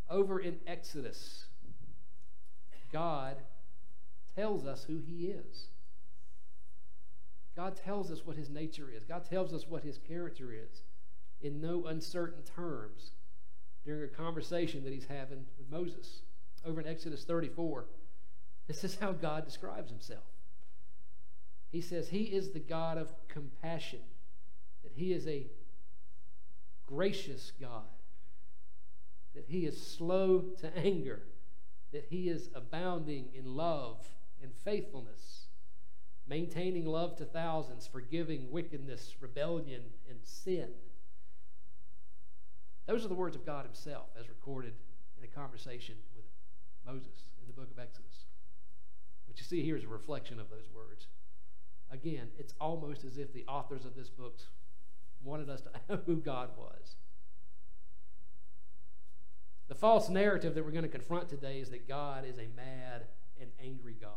Over 0.09 0.39
in 0.39 0.57
Exodus, 0.65 1.45
God 2.91 3.37
tells 4.35 4.65
us 4.65 4.85
who 4.85 4.99
He 4.99 5.25
is. 5.27 5.67
God 7.55 7.75
tells 7.75 8.11
us 8.11 8.25
what 8.25 8.37
His 8.37 8.49
nature 8.49 8.87
is. 8.95 9.03
God 9.03 9.25
tells 9.25 9.53
us 9.53 9.65
what 9.67 9.83
His 9.83 9.97
character 9.97 10.51
is 10.53 10.83
in 11.41 11.59
no 11.59 11.85
uncertain 11.85 12.43
terms 12.43 13.11
during 13.85 14.03
a 14.03 14.07
conversation 14.07 14.83
that 14.83 14.93
He's 14.93 15.07
having 15.07 15.45
with 15.57 15.69
Moses. 15.69 16.21
Over 16.65 16.81
in 16.81 16.87
Exodus 16.87 17.23
34, 17.23 17.85
this 18.67 18.83
is 18.83 18.97
how 18.99 19.11
God 19.11 19.45
describes 19.45 19.89
Himself. 19.89 20.23
He 21.71 21.81
says 21.81 22.09
He 22.09 22.23
is 22.23 22.51
the 22.51 22.59
God 22.59 22.97
of 22.97 23.11
compassion, 23.27 24.01
that 24.83 24.93
He 24.95 25.11
is 25.11 25.27
a 25.27 25.47
gracious 26.85 27.51
God, 27.59 27.83
that 29.37 29.45
He 29.47 29.65
is 29.65 29.81
slow 29.81 30.39
to 30.59 30.77
anger 30.77 31.21
that 31.91 32.05
he 32.09 32.29
is 32.29 32.49
abounding 32.53 33.29
in 33.33 33.55
love 33.55 34.05
and 34.41 34.51
faithfulness, 34.63 35.47
maintaining 36.27 36.85
love 36.85 37.15
to 37.17 37.25
thousands, 37.25 37.87
forgiving 37.87 38.51
wickedness, 38.51 39.15
rebellion, 39.21 39.81
and 40.09 40.19
sin. 40.23 40.69
Those 42.85 43.05
are 43.05 43.07
the 43.07 43.15
words 43.15 43.35
of 43.35 43.45
God 43.45 43.65
himself 43.65 44.07
as 44.19 44.29
recorded 44.29 44.73
in 45.17 45.23
a 45.23 45.27
conversation 45.27 45.95
with 46.15 46.25
Moses 46.85 47.31
in 47.41 47.47
the 47.47 47.53
book 47.53 47.71
of 47.71 47.79
Exodus. 47.79 48.25
What 49.25 49.39
you 49.39 49.45
see 49.45 49.63
here 49.63 49.75
is 49.75 49.83
a 49.83 49.89
reflection 49.89 50.39
of 50.39 50.49
those 50.49 50.69
words. 50.73 51.07
Again, 51.89 52.29
it's 52.37 52.53
almost 52.59 53.05
as 53.05 53.17
if 53.17 53.33
the 53.33 53.45
authors 53.47 53.85
of 53.85 53.95
this 53.95 54.09
book 54.09 54.39
wanted 55.23 55.49
us 55.49 55.61
to 55.61 55.69
know 55.89 55.99
who 56.05 56.17
God 56.17 56.49
was. 56.57 56.95
The 59.67 59.75
false 59.75 60.09
narrative 60.09 60.55
that 60.55 60.63
we're 60.63 60.71
going 60.71 60.83
to 60.83 60.89
confront 60.89 61.29
today 61.29 61.59
is 61.59 61.69
that 61.71 61.87
God 61.87 62.25
is 62.25 62.37
a 62.37 62.47
mad 62.55 63.03
and 63.39 63.49
angry 63.61 63.95
God. 63.99 64.11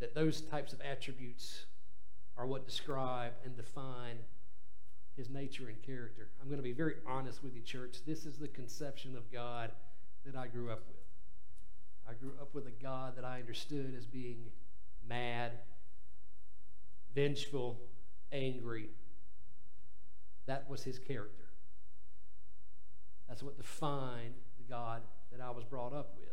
That 0.00 0.14
those 0.14 0.40
types 0.40 0.72
of 0.72 0.80
attributes 0.80 1.66
are 2.38 2.46
what 2.46 2.64
describe 2.66 3.32
and 3.44 3.54
define 3.56 4.16
his 5.16 5.28
nature 5.28 5.68
and 5.68 5.82
character. 5.82 6.30
I'm 6.40 6.48
going 6.48 6.58
to 6.58 6.62
be 6.62 6.72
very 6.72 6.94
honest 7.06 7.44
with 7.44 7.54
you, 7.54 7.60
church. 7.60 7.98
This 8.06 8.24
is 8.24 8.38
the 8.38 8.48
conception 8.48 9.14
of 9.14 9.30
God 9.30 9.70
that 10.24 10.34
I 10.34 10.46
grew 10.46 10.70
up 10.70 10.82
with. 10.88 10.96
I 12.08 12.14
grew 12.14 12.32
up 12.40 12.54
with 12.54 12.66
a 12.66 12.82
God 12.82 13.16
that 13.16 13.24
I 13.24 13.38
understood 13.38 13.94
as 13.96 14.06
being 14.06 14.46
mad, 15.06 15.52
vengeful, 17.14 17.78
angry. 18.32 18.88
That 20.46 20.68
was 20.70 20.82
his 20.82 20.98
character. 20.98 21.49
That's 23.30 23.44
what 23.44 23.56
defined 23.56 24.34
the 24.58 24.64
God 24.68 25.02
that 25.30 25.40
I 25.40 25.50
was 25.50 25.62
brought 25.62 25.92
up 25.92 26.16
with. 26.18 26.26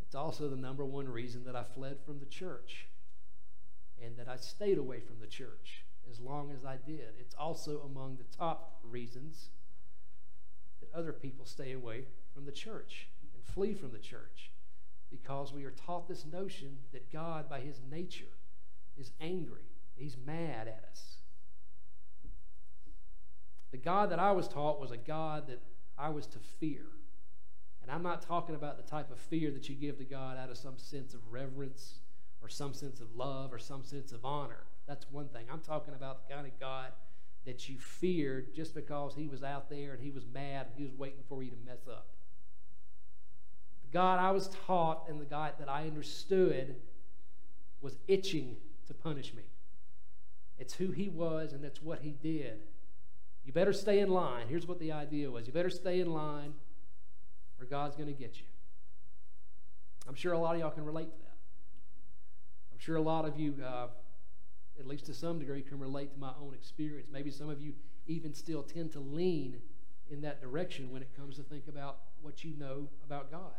It's 0.00 0.14
also 0.14 0.48
the 0.48 0.56
number 0.56 0.84
one 0.84 1.08
reason 1.08 1.42
that 1.46 1.56
I 1.56 1.64
fled 1.64 1.96
from 2.06 2.20
the 2.20 2.26
church 2.26 2.86
and 4.00 4.16
that 4.16 4.28
I 4.28 4.36
stayed 4.36 4.78
away 4.78 5.00
from 5.00 5.16
the 5.20 5.26
church 5.26 5.82
as 6.08 6.20
long 6.20 6.52
as 6.52 6.64
I 6.64 6.76
did. 6.86 7.14
It's 7.18 7.34
also 7.34 7.80
among 7.80 8.18
the 8.18 8.36
top 8.36 8.78
reasons 8.84 9.48
that 10.80 10.96
other 10.96 11.12
people 11.12 11.44
stay 11.44 11.72
away 11.72 12.04
from 12.32 12.44
the 12.44 12.52
church 12.52 13.08
and 13.34 13.42
flee 13.42 13.74
from 13.74 13.90
the 13.90 13.98
church 13.98 14.52
because 15.10 15.52
we 15.52 15.64
are 15.64 15.72
taught 15.72 16.06
this 16.06 16.24
notion 16.24 16.78
that 16.92 17.12
God, 17.12 17.48
by 17.48 17.58
his 17.58 17.80
nature, 17.90 18.36
is 18.96 19.10
angry. 19.20 19.66
He's 19.96 20.16
mad 20.24 20.68
at 20.68 20.84
us. 20.88 21.16
The 23.72 23.78
God 23.78 24.10
that 24.10 24.20
I 24.20 24.32
was 24.32 24.46
taught 24.46 24.80
was 24.80 24.90
a 24.90 24.96
God 24.96 25.48
that 25.48 25.60
I 25.98 26.10
was 26.10 26.26
to 26.28 26.38
fear. 26.38 26.84
And 27.82 27.90
I'm 27.90 28.02
not 28.02 28.22
talking 28.22 28.54
about 28.54 28.76
the 28.76 28.88
type 28.88 29.10
of 29.10 29.18
fear 29.18 29.50
that 29.50 29.68
you 29.68 29.74
give 29.74 29.98
to 29.98 30.04
God 30.04 30.38
out 30.38 30.50
of 30.50 30.56
some 30.56 30.78
sense 30.78 31.14
of 31.14 31.20
reverence 31.30 31.94
or 32.40 32.48
some 32.48 32.74
sense 32.74 33.00
of 33.00 33.16
love 33.16 33.52
or 33.52 33.58
some 33.58 33.82
sense 33.82 34.12
of 34.12 34.24
honor. 34.24 34.64
That's 34.86 35.06
one 35.10 35.28
thing. 35.28 35.46
I'm 35.50 35.60
talking 35.60 35.94
about 35.94 36.28
the 36.28 36.34
kind 36.34 36.46
of 36.46 36.58
God 36.60 36.92
that 37.44 37.68
you 37.68 37.78
feared 37.78 38.54
just 38.54 38.74
because 38.74 39.14
he 39.14 39.26
was 39.26 39.42
out 39.42 39.68
there 39.68 39.92
and 39.92 40.02
he 40.02 40.10
was 40.10 40.24
mad 40.32 40.66
and 40.66 40.74
he 40.76 40.84
was 40.84 40.94
waiting 40.94 41.22
for 41.28 41.42
you 41.42 41.50
to 41.50 41.56
mess 41.66 41.88
up. 41.88 42.08
The 43.84 43.92
God 43.92 44.20
I 44.20 44.30
was 44.30 44.48
taught 44.66 45.08
and 45.08 45.20
the 45.20 45.24
God 45.24 45.54
that 45.58 45.68
I 45.68 45.86
understood 45.86 46.76
was 47.80 47.96
itching 48.06 48.56
to 48.86 48.94
punish 48.94 49.34
me. 49.34 49.42
It's 50.58 50.74
who 50.74 50.92
he 50.92 51.08
was 51.08 51.52
and 51.52 51.64
it's 51.64 51.82
what 51.82 52.00
he 52.02 52.10
did. 52.10 52.62
You 53.44 53.52
better 53.52 53.72
stay 53.72 54.00
in 54.00 54.10
line. 54.10 54.46
Here's 54.48 54.66
what 54.66 54.78
the 54.78 54.92
idea 54.92 55.30
was 55.30 55.46
you 55.46 55.52
better 55.52 55.70
stay 55.70 56.00
in 56.00 56.12
line 56.12 56.54
or 57.60 57.66
God's 57.66 57.96
going 57.96 58.08
to 58.08 58.14
get 58.14 58.38
you. 58.38 58.46
I'm 60.08 60.14
sure 60.14 60.32
a 60.32 60.38
lot 60.38 60.54
of 60.54 60.60
y'all 60.60 60.70
can 60.70 60.84
relate 60.84 61.10
to 61.10 61.18
that. 61.18 61.36
I'm 62.72 62.78
sure 62.78 62.96
a 62.96 63.02
lot 63.02 63.24
of 63.24 63.38
you, 63.38 63.54
uh, 63.64 63.86
at 64.78 64.86
least 64.86 65.06
to 65.06 65.14
some 65.14 65.38
degree, 65.38 65.62
can 65.62 65.78
relate 65.78 66.12
to 66.12 66.18
my 66.18 66.32
own 66.40 66.54
experience. 66.54 67.08
Maybe 67.12 67.30
some 67.30 67.48
of 67.48 67.60
you 67.60 67.74
even 68.06 68.34
still 68.34 68.62
tend 68.62 68.92
to 68.92 69.00
lean 69.00 69.58
in 70.10 70.20
that 70.22 70.40
direction 70.40 70.90
when 70.90 71.02
it 71.02 71.16
comes 71.16 71.36
to 71.36 71.42
think 71.42 71.68
about 71.68 71.98
what 72.20 72.44
you 72.44 72.54
know 72.58 72.88
about 73.04 73.30
God, 73.30 73.54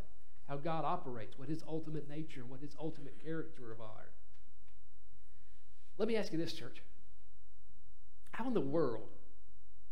how 0.48 0.56
God 0.56 0.84
operates, 0.84 1.38
what 1.38 1.48
his 1.48 1.62
ultimate 1.66 2.08
nature 2.08 2.40
and 2.40 2.50
what 2.50 2.60
his 2.60 2.76
ultimate 2.78 3.22
character 3.22 3.76
are. 3.80 4.10
Let 5.96 6.08
me 6.08 6.16
ask 6.16 6.32
you 6.32 6.38
this, 6.38 6.52
church. 6.52 6.82
How 8.32 8.46
in 8.46 8.54
the 8.54 8.60
world, 8.60 9.13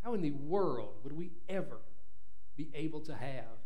how 0.03 0.15
in 0.15 0.23
the 0.23 0.31
world 0.31 0.95
would 1.05 1.13
we 1.13 1.31
ever 1.49 1.79
be 2.57 2.71
able 2.75 3.01
to 3.01 3.15
have 3.15 3.59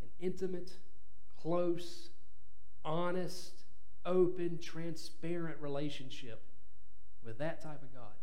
an 0.00 0.08
intimate, 0.18 0.72
close, 1.40 2.08
honest, 2.84 3.64
open, 4.04 4.58
transparent 4.58 5.60
relationship 5.60 6.42
with 7.22 7.38
that 7.38 7.62
type 7.62 7.82
of 7.82 7.92
God? 7.94 8.14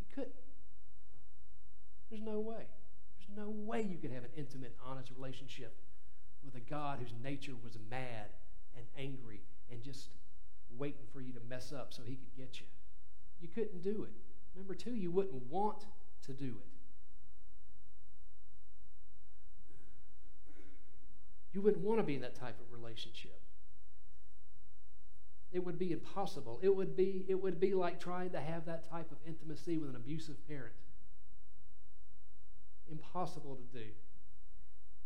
You 0.00 0.06
couldn't. 0.14 0.34
There's 2.10 2.22
no 2.22 2.40
way. 2.40 2.66
There's 3.18 3.36
no 3.36 3.50
way 3.50 3.82
you 3.82 3.98
could 3.98 4.10
have 4.10 4.24
an 4.24 4.30
intimate, 4.36 4.74
honest 4.84 5.10
relationship 5.16 5.76
with 6.44 6.54
a 6.54 6.60
God 6.60 6.98
whose 6.98 7.12
nature 7.22 7.52
was 7.62 7.76
mad 7.90 8.30
and 8.76 8.86
angry 8.96 9.42
and 9.70 9.82
just 9.82 10.08
waiting 10.78 11.06
for 11.12 11.20
you 11.20 11.32
to 11.32 11.39
mess 11.50 11.72
up 11.72 11.92
so 11.92 12.02
he 12.02 12.14
could 12.14 12.34
get 12.36 12.60
you. 12.60 12.66
You 13.40 13.48
couldn't 13.48 13.82
do 13.82 14.04
it. 14.04 14.12
Number 14.56 14.74
two, 14.74 14.94
you 14.94 15.10
wouldn't 15.10 15.42
want 15.50 15.84
to 16.26 16.32
do 16.32 16.46
it. 16.46 16.70
You 21.52 21.60
wouldn't 21.60 21.84
want 21.84 21.98
to 21.98 22.04
be 22.04 22.14
in 22.14 22.20
that 22.20 22.36
type 22.36 22.56
of 22.60 22.72
relationship. 22.72 23.40
It 25.52 25.64
would 25.64 25.78
be 25.78 25.90
impossible. 25.90 26.60
It 26.62 26.74
would 26.74 26.96
be, 26.96 27.24
it 27.28 27.34
would 27.34 27.58
be 27.58 27.74
like 27.74 27.98
trying 27.98 28.30
to 28.30 28.40
have 28.40 28.66
that 28.66 28.88
type 28.88 29.10
of 29.10 29.18
intimacy 29.26 29.78
with 29.78 29.90
an 29.90 29.96
abusive 29.96 30.36
parent. 30.46 30.74
Impossible 32.90 33.56
to 33.56 33.78
do. 33.78 33.86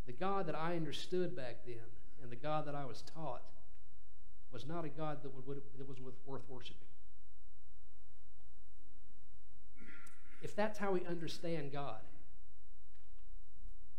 The 0.06 0.12
God 0.12 0.46
that 0.46 0.54
I 0.54 0.76
understood 0.76 1.34
back 1.34 1.64
then 1.64 1.76
and 2.22 2.30
the 2.30 2.36
God 2.36 2.66
that 2.66 2.74
I 2.74 2.84
was 2.84 3.02
taught 3.14 3.42
was 4.54 4.66
not 4.66 4.84
a 4.84 4.88
God 4.88 5.18
that, 5.24 5.30
would, 5.34 5.60
that 5.76 5.88
was 5.88 5.98
worth 6.24 6.48
worshiping. 6.48 6.86
If 10.42 10.54
that's 10.54 10.78
how 10.78 10.92
we 10.92 11.04
understand 11.06 11.72
God, 11.72 11.98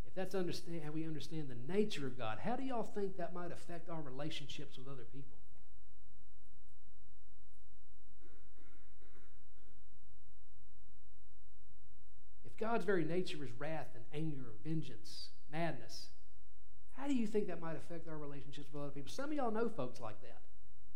if 0.07 0.15
that's 0.15 0.33
understand 0.33 0.81
how 0.85 0.91
we 0.91 1.05
understand 1.05 1.49
the 1.49 1.73
nature 1.73 2.07
of 2.07 2.17
God, 2.17 2.37
how 2.41 2.55
do 2.55 2.63
y'all 2.63 2.89
think 2.95 3.17
that 3.17 3.33
might 3.33 3.51
affect 3.51 3.89
our 3.89 4.01
relationships 4.01 4.77
with 4.77 4.87
other 4.87 5.05
people? 5.11 5.37
If 12.45 12.55
God's 12.57 12.85
very 12.85 13.03
nature 13.03 13.43
is 13.43 13.49
wrath 13.59 13.89
and 13.93 14.05
anger, 14.13 14.45
and 14.51 14.63
vengeance, 14.63 15.29
madness, 15.51 16.07
how 16.93 17.07
do 17.07 17.13
you 17.13 17.27
think 17.27 17.47
that 17.47 17.59
might 17.59 17.75
affect 17.75 18.07
our 18.07 18.17
relationships 18.17 18.67
with 18.71 18.83
other 18.83 18.91
people? 18.91 19.11
Some 19.11 19.31
of 19.31 19.33
y'all 19.33 19.51
know 19.51 19.67
folks 19.67 19.99
like 19.99 20.21
that. 20.21 20.44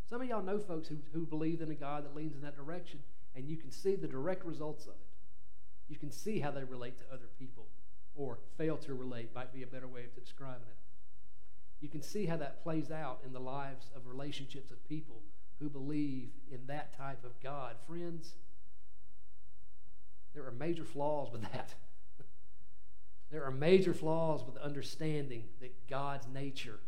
Some 0.10 0.22
of 0.22 0.28
y'all 0.28 0.42
know 0.42 0.58
folks 0.58 0.88
who, 0.88 0.98
who 1.14 1.26
believe 1.26 1.62
in 1.62 1.70
a 1.70 1.76
God 1.76 2.04
that 2.04 2.16
leans 2.16 2.36
in 2.36 2.42
that 2.42 2.56
direction, 2.56 3.00
and 3.36 3.48
you 3.48 3.58
can 3.58 3.72
see 3.72 3.96
the 3.96 4.08
direct 4.08 4.44
results 4.44 4.86
of 4.86 4.94
it. 4.94 5.08
You 5.88 5.98
can 5.98 6.12
see 6.12 6.40
how 6.40 6.50
they 6.50 6.64
relate 6.64 6.98
to 6.98 7.14
other 7.14 7.30
people, 7.38 7.68
or 8.16 8.40
fail 8.58 8.78
to 8.78 8.96
relate, 8.96 9.36
might 9.36 9.54
be 9.54 9.62
a 9.62 9.68
better 9.68 9.88
way 9.88 10.04
of 10.04 10.16
describing 10.16 10.68
it. 10.68 10.78
You 11.80 11.90
can 11.90 12.02
see 12.02 12.26
how 12.26 12.38
that 12.38 12.64
plays 12.64 12.90
out 12.90 13.20
in 13.26 13.34
the 13.34 13.40
lives 13.40 13.92
of 13.96 14.08
relationships 14.08 14.72
of 14.72 14.84
people 14.90 15.22
who 15.60 15.70
believe 15.70 16.30
in 16.52 16.66
that 16.68 16.98
type 16.98 17.24
of 17.24 17.40
God. 17.42 17.76
Friends, 17.88 18.34
there 20.34 20.46
are 20.46 20.52
major 20.52 20.84
flaws 20.84 21.32
with 21.32 21.42
that. 21.54 21.76
there 23.32 23.44
are 23.44 23.52
major 23.52 23.94
flaws 23.94 24.44
with 24.44 24.58
understanding 24.58 25.44
that 25.62 25.88
God's 25.88 26.28
nature 26.28 26.80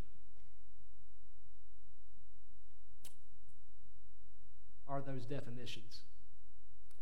are 4.91 5.01
those 5.01 5.25
definitions. 5.25 6.01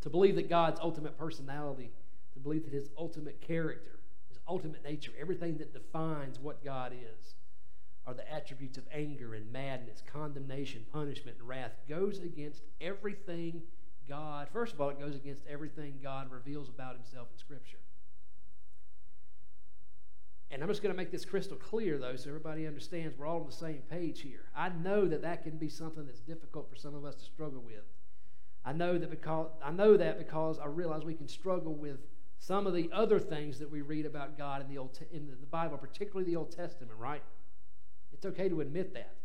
To 0.02 0.10
believe 0.10 0.36
that 0.36 0.50
God's 0.50 0.80
ultimate 0.80 1.18
personality, 1.18 1.92
to 2.34 2.40
believe 2.40 2.64
that 2.64 2.74
his 2.74 2.90
ultimate 2.98 3.42
character, 3.42 4.00
his 4.30 4.40
ultimate 4.48 4.84
nature, 4.84 5.12
everything 5.20 5.58
that 5.58 5.74
defines 5.74 6.40
what 6.40 6.64
God 6.64 6.94
is, 6.94 7.34
are 8.06 8.14
the 8.14 8.32
attributes 8.32 8.78
of 8.78 8.86
anger 8.94 9.34
and 9.34 9.52
madness, 9.52 10.02
condemnation, 10.12 10.86
punishment, 10.94 11.38
and 11.40 11.48
wrath, 11.48 11.74
goes 11.88 12.20
against 12.20 12.62
everything 12.80 13.62
God, 14.08 14.48
first 14.52 14.74
of 14.74 14.82
all, 14.82 14.90
it 14.90 15.00
goes 15.00 15.16
against 15.16 15.44
everything 15.48 16.00
God 16.02 16.32
reveals 16.32 16.68
about 16.68 16.96
himself 16.96 17.28
in 17.32 17.38
Scripture. 17.38 17.78
And 20.52 20.64
I'm 20.64 20.70
just 20.70 20.82
going 20.82 20.94
to 20.94 20.98
make 20.98 21.12
this 21.12 21.26
crystal 21.26 21.58
clear, 21.58 22.00
though, 22.00 22.16
so 22.16 22.30
everybody 22.30 22.66
understands 22.66 23.16
we're 23.18 23.28
all 23.28 23.42
on 23.42 23.46
the 23.46 23.52
same 23.52 23.84
page 23.90 24.22
here. 24.22 24.46
I 24.56 24.70
know 24.70 25.08
that 25.08 25.22
that 25.22 25.44
can 25.44 25.58
be 25.58 25.70
something 25.70 26.06
that's 26.06 26.22
difficult 26.22 26.70
for 26.70 26.76
some 26.76 26.96
of 26.96 27.06
us 27.06 27.16
to 27.16 27.24
struggle 27.24 27.62
with. 27.62 27.84
I 28.66 28.74
know 28.74 28.98
that 28.98 29.10
because 29.10 29.52
I 29.64 29.72
know 29.72 29.96
that 29.96 30.18
because 30.18 30.60
I 30.60 30.66
realize 30.66 31.04
we 31.04 31.14
can 31.14 31.28
struggle 31.28 31.74
with 31.74 32.00
some 32.40 32.68
of 32.68 32.74
the 32.74 32.90
other 32.92 33.20
things 33.20 33.60
that 33.60 33.70
we 33.70 33.82
read 33.82 34.06
about 34.06 34.38
God 34.38 34.62
in 34.62 34.68
the 34.68 34.78
Old 34.78 34.98
in 35.12 35.28
the 35.28 35.46
Bible, 35.46 35.78
particularly 35.78 36.30
the 36.30 36.36
Old 36.36 36.52
Testament. 36.52 36.98
Right? 36.98 37.24
It's 38.12 38.26
okay 38.26 38.50
to 38.50 38.62
admit 38.62 38.94
that. 38.96 39.16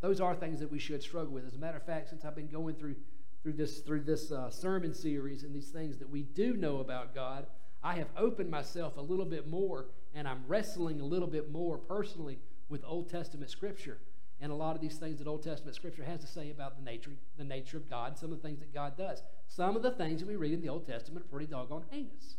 Those 0.00 0.20
are 0.20 0.34
things 0.34 0.60
that 0.60 0.70
we 0.70 0.78
should 0.78 1.02
struggle 1.02 1.32
with. 1.32 1.44
As 1.44 1.54
a 1.54 1.58
matter 1.58 1.76
of 1.76 1.84
fact, 1.84 2.10
since 2.10 2.24
I've 2.24 2.36
been 2.36 2.48
going 2.48 2.76
through 2.76 2.94
through 3.42 3.54
this 3.54 3.80
through 3.80 4.02
this 4.02 4.30
uh, 4.30 4.50
sermon 4.50 4.94
series 4.94 5.42
and 5.42 5.54
these 5.54 5.70
things 5.70 5.98
that 5.98 6.08
we 6.08 6.22
do 6.22 6.54
know 6.54 6.78
about 6.78 7.14
God, 7.14 7.46
I 7.82 7.94
have 7.94 8.08
opened 8.16 8.50
myself 8.50 8.96
a 8.96 9.00
little 9.00 9.24
bit 9.24 9.46
more 9.46 9.86
and 10.14 10.26
I'm 10.26 10.44
wrestling 10.46 11.00
a 11.00 11.04
little 11.04 11.28
bit 11.28 11.50
more 11.50 11.78
personally 11.78 12.38
with 12.68 12.82
Old 12.84 13.10
Testament 13.10 13.50
scripture. 13.50 13.98
and 14.40 14.52
a 14.52 14.54
lot 14.54 14.76
of 14.76 14.80
these 14.80 14.96
things 14.96 15.18
that 15.18 15.26
Old 15.26 15.42
Testament 15.42 15.74
Scripture 15.74 16.04
has 16.04 16.20
to 16.20 16.26
say 16.26 16.50
about 16.50 16.76
the 16.76 16.82
nature, 16.84 17.10
the 17.36 17.44
nature 17.44 17.76
of 17.76 17.90
God, 17.90 18.16
some 18.16 18.32
of 18.32 18.40
the 18.40 18.46
things 18.46 18.60
that 18.60 18.72
God 18.72 18.96
does. 18.96 19.22
Some 19.48 19.74
of 19.76 19.82
the 19.82 19.90
things 19.90 20.20
that 20.20 20.28
we 20.28 20.36
read 20.36 20.52
in 20.52 20.60
the 20.60 20.68
Old 20.68 20.86
Testament 20.86 21.26
are 21.26 21.28
pretty 21.28 21.46
doggone 21.46 21.84
heinous. 21.90 22.36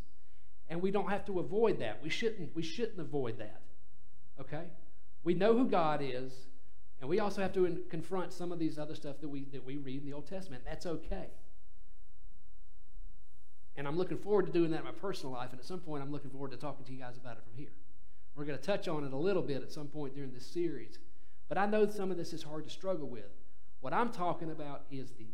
And 0.68 0.80
we 0.80 0.90
don't 0.90 1.10
have 1.10 1.26
to 1.26 1.40
avoid 1.40 1.80
that. 1.80 2.02
We 2.02 2.08
shouldn't, 2.08 2.54
we 2.54 2.62
shouldn't 2.62 3.00
avoid 3.00 3.38
that. 3.38 3.60
Okay? 4.40 4.64
We 5.24 5.34
know 5.34 5.54
who 5.54 5.66
God 5.66 6.00
is, 6.02 6.32
and 7.00 7.10
we 7.10 7.20
also 7.20 7.42
have 7.42 7.52
to 7.54 7.84
confront 7.90 8.32
some 8.32 8.52
of 8.52 8.58
these 8.58 8.78
other 8.78 8.94
stuff 8.94 9.20
that 9.20 9.28
we, 9.28 9.44
that 9.52 9.64
we 9.64 9.76
read 9.76 10.00
in 10.00 10.06
the 10.06 10.14
Old 10.14 10.26
Testament. 10.26 10.62
That's 10.64 10.86
okay. 10.86 11.28
And 13.76 13.86
I'm 13.86 13.96
looking 13.96 14.18
forward 14.18 14.46
to 14.46 14.52
doing 14.52 14.70
that 14.72 14.80
in 14.80 14.84
my 14.84 14.92
personal 14.92 15.32
life, 15.32 15.50
and 15.50 15.60
at 15.60 15.64
some 15.64 15.80
point, 15.80 16.02
I'm 16.02 16.12
looking 16.12 16.30
forward 16.30 16.50
to 16.50 16.56
talking 16.56 16.84
to 16.84 16.92
you 16.92 16.98
guys 16.98 17.16
about 17.16 17.36
it 17.36 17.44
from 17.44 17.56
here. 17.56 17.72
We're 18.34 18.44
going 18.44 18.58
to 18.58 18.64
touch 18.64 18.88
on 18.88 19.04
it 19.04 19.12
a 19.12 19.16
little 19.16 19.42
bit 19.42 19.62
at 19.62 19.72
some 19.72 19.88
point 19.88 20.14
during 20.14 20.32
this 20.32 20.46
series. 20.46 20.98
But 21.48 21.58
I 21.58 21.66
know 21.66 21.88
some 21.88 22.10
of 22.10 22.16
this 22.16 22.32
is 22.32 22.42
hard 22.42 22.64
to 22.64 22.70
struggle 22.70 23.08
with. 23.08 23.30
What 23.80 23.92
I'm 23.92 24.10
talking 24.10 24.50
about 24.50 24.82
is 24.90 25.12
the, 25.12 25.26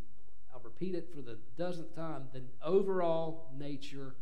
I'll 0.52 0.61
repeat 0.61 0.95
it 0.95 1.11
for 1.14 1.21
the 1.21 1.38
dozenth 1.59 1.95
time, 1.95 2.28
the 2.33 2.43
overall 2.64 3.50
nature 3.57 4.14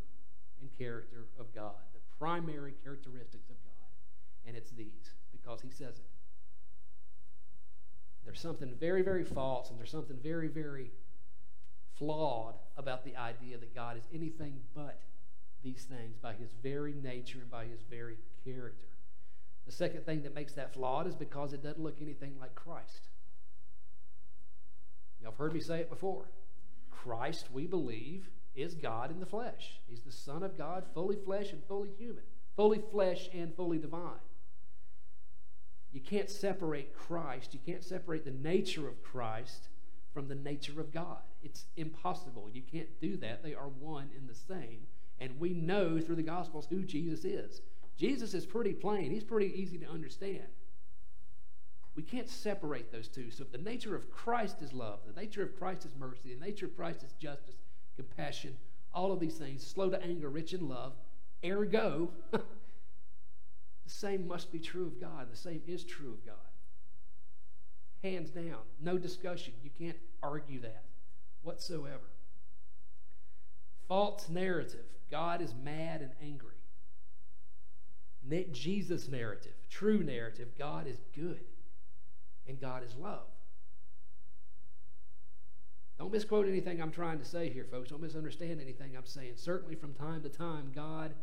and 0.61 0.69
character 0.77 1.27
of 1.39 1.53
God, 1.53 1.75
the 1.93 1.99
primary 2.19 2.73
characteristics 2.83 3.49
of 3.49 3.55
God. 3.63 4.47
And 4.47 4.55
it's 4.55 4.71
these, 4.71 5.13
because 5.31 5.61
He 5.61 5.69
says 5.69 5.95
it. 5.97 6.05
There's 8.25 8.39
something 8.39 8.73
very, 8.79 9.03
very 9.03 9.23
false, 9.23 9.69
and 9.69 9.77
there's 9.77 9.91
something 9.91 10.17
very, 10.21 10.47
very 10.47 10.91
flawed 11.97 12.55
about 12.77 13.05
the 13.05 13.15
idea 13.15 13.57
that 13.57 13.73
God 13.73 13.97
is 13.97 14.03
anything 14.13 14.59
but 14.75 14.99
these 15.63 15.83
things 15.83 16.17
by 16.17 16.33
his 16.33 16.51
very 16.61 16.93
nature 16.93 17.39
and 17.39 17.49
by 17.49 17.65
his 17.65 17.81
very 17.89 18.17
character. 18.43 18.87
The 19.65 19.71
second 19.71 20.05
thing 20.05 20.21
that 20.23 20.35
makes 20.35 20.53
that 20.53 20.73
flawed 20.73 21.07
is 21.07 21.15
because 21.15 21.53
it 21.53 21.63
doesn't 21.63 21.81
look 21.81 21.97
anything 22.01 22.33
like 22.39 22.53
Christ. 22.53 23.09
Y'all 25.21 25.31
have 25.31 25.39
heard 25.39 25.53
me 25.53 25.59
say 25.59 25.79
it 25.79 25.89
before. 25.89 26.25
Christ, 26.91 27.47
we 27.51 27.65
believe, 27.65 28.29
is 28.55 28.75
God 28.75 29.11
in 29.11 29.19
the 29.19 29.25
flesh. 29.25 29.79
He's 29.87 30.01
the 30.01 30.11
Son 30.11 30.43
of 30.43 30.57
God, 30.57 30.83
fully 30.93 31.15
flesh 31.15 31.51
and 31.51 31.63
fully 31.67 31.89
human, 31.97 32.23
fully 32.55 32.81
flesh 32.91 33.29
and 33.33 33.55
fully 33.55 33.79
divine. 33.79 34.21
You 35.91 36.01
can't 36.01 36.29
separate 36.29 36.95
Christ, 36.95 37.53
you 37.53 37.59
can't 37.65 37.83
separate 37.83 38.25
the 38.25 38.31
nature 38.31 38.87
of 38.87 39.01
Christ 39.01 39.69
from 40.13 40.27
the 40.27 40.35
nature 40.35 40.79
of 40.79 40.93
God. 40.93 41.21
It's 41.45 41.65
impossible. 41.77 42.49
You 42.51 42.63
can't 42.63 42.99
do 42.99 43.17
that. 43.17 43.43
They 43.43 43.53
are 43.53 43.67
one 43.67 44.09
in 44.17 44.25
the 44.25 44.33
same. 44.33 44.87
And 45.19 45.39
we 45.39 45.53
know 45.53 45.99
through 45.99 46.15
the 46.15 46.23
Gospels 46.23 46.65
who 46.67 46.83
Jesus 46.83 47.23
is. 47.23 47.61
Jesus 47.95 48.33
is 48.33 48.45
pretty 48.45 48.73
plain, 48.73 49.11
he's 49.11 49.23
pretty 49.23 49.53
easy 49.55 49.77
to 49.77 49.89
understand. 49.89 50.47
We 51.95 52.03
can't 52.03 52.27
separate 52.27 52.91
those 52.91 53.07
two. 53.07 53.31
So, 53.31 53.43
if 53.43 53.51
the 53.53 53.57
nature 53.57 53.95
of 53.95 54.11
Christ 54.11 54.61
is 54.61 54.73
love, 54.73 54.99
the 55.07 55.17
nature 55.17 55.43
of 55.43 55.57
Christ 55.57 55.85
is 55.85 55.95
mercy, 55.97 56.35
the 56.35 56.45
nature 56.45 56.65
of 56.65 56.75
Christ 56.75 57.03
is 57.03 57.13
justice, 57.13 57.55
compassion, 57.95 58.57
all 58.93 59.13
of 59.13 59.21
these 59.21 59.37
things, 59.37 59.65
slow 59.65 59.89
to 59.89 60.03
anger, 60.03 60.29
rich 60.29 60.51
in 60.51 60.67
love, 60.67 60.93
ergo, 61.45 62.09
the 62.31 62.41
same 63.85 64.27
must 64.27 64.51
be 64.51 64.59
true 64.59 64.87
of 64.87 64.99
God. 64.99 65.31
The 65.31 65.37
same 65.37 65.61
is 65.67 65.85
true 65.85 66.11
of 66.11 66.25
God. 66.25 66.35
Hands 68.03 68.29
down. 68.29 68.63
No 68.81 68.97
discussion. 68.97 69.53
You 69.63 69.69
can't 69.79 69.97
argue 70.21 70.59
that 70.61 70.83
whatsoever. 71.45 72.09
False 73.87 74.27
narrative. 74.29 74.85
God 75.09 75.41
is 75.41 75.53
mad 75.63 76.01
and 76.01 76.11
angry. 76.21 76.55
Jesus 78.51 79.07
narrative, 79.07 79.53
true 79.69 80.03
narrative, 80.03 80.49
God 80.57 80.87
is 80.87 80.97
good 81.15 81.41
and 82.47 82.59
God 82.59 82.83
is 82.83 82.95
love. 82.95 83.27
Don't 85.97 86.11
misquote 86.11 86.47
anything 86.47 86.81
I'm 86.81 86.91
trying 86.91 87.19
to 87.19 87.25
say 87.25 87.49
here, 87.49 87.65
folks. 87.69 87.89
Don't 87.89 88.01
misunderstand 88.01 88.59
anything 88.59 88.97
I'm 88.97 89.05
saying. 89.05 89.33
Certainly, 89.35 89.75
from 89.75 89.93
time 89.93 90.23
to 90.23 90.29
time, 90.29 90.71
God 90.75 91.13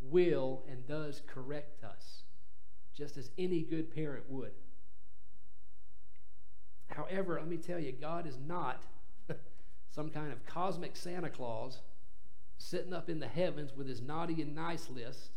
will 0.00 0.64
and 0.68 0.86
does 0.86 1.22
correct 1.26 1.84
us, 1.84 2.22
just 2.96 3.16
as 3.16 3.30
any 3.38 3.62
good 3.62 3.94
parent 3.94 4.24
would. 4.28 4.52
However, 6.88 7.36
let 7.38 7.48
me 7.48 7.56
tell 7.56 7.78
you, 7.78 7.92
God 7.92 8.26
is 8.26 8.38
not 8.44 8.82
some 9.94 10.10
kind 10.10 10.32
of 10.32 10.44
cosmic 10.44 10.96
Santa 10.96 11.30
Claus 11.30 11.80
sitting 12.58 12.92
up 12.92 13.08
in 13.08 13.20
the 13.20 13.28
heavens 13.28 13.72
with 13.76 13.86
his 13.86 14.00
naughty 14.00 14.42
and 14.42 14.54
nice 14.54 14.90
list, 14.90 15.30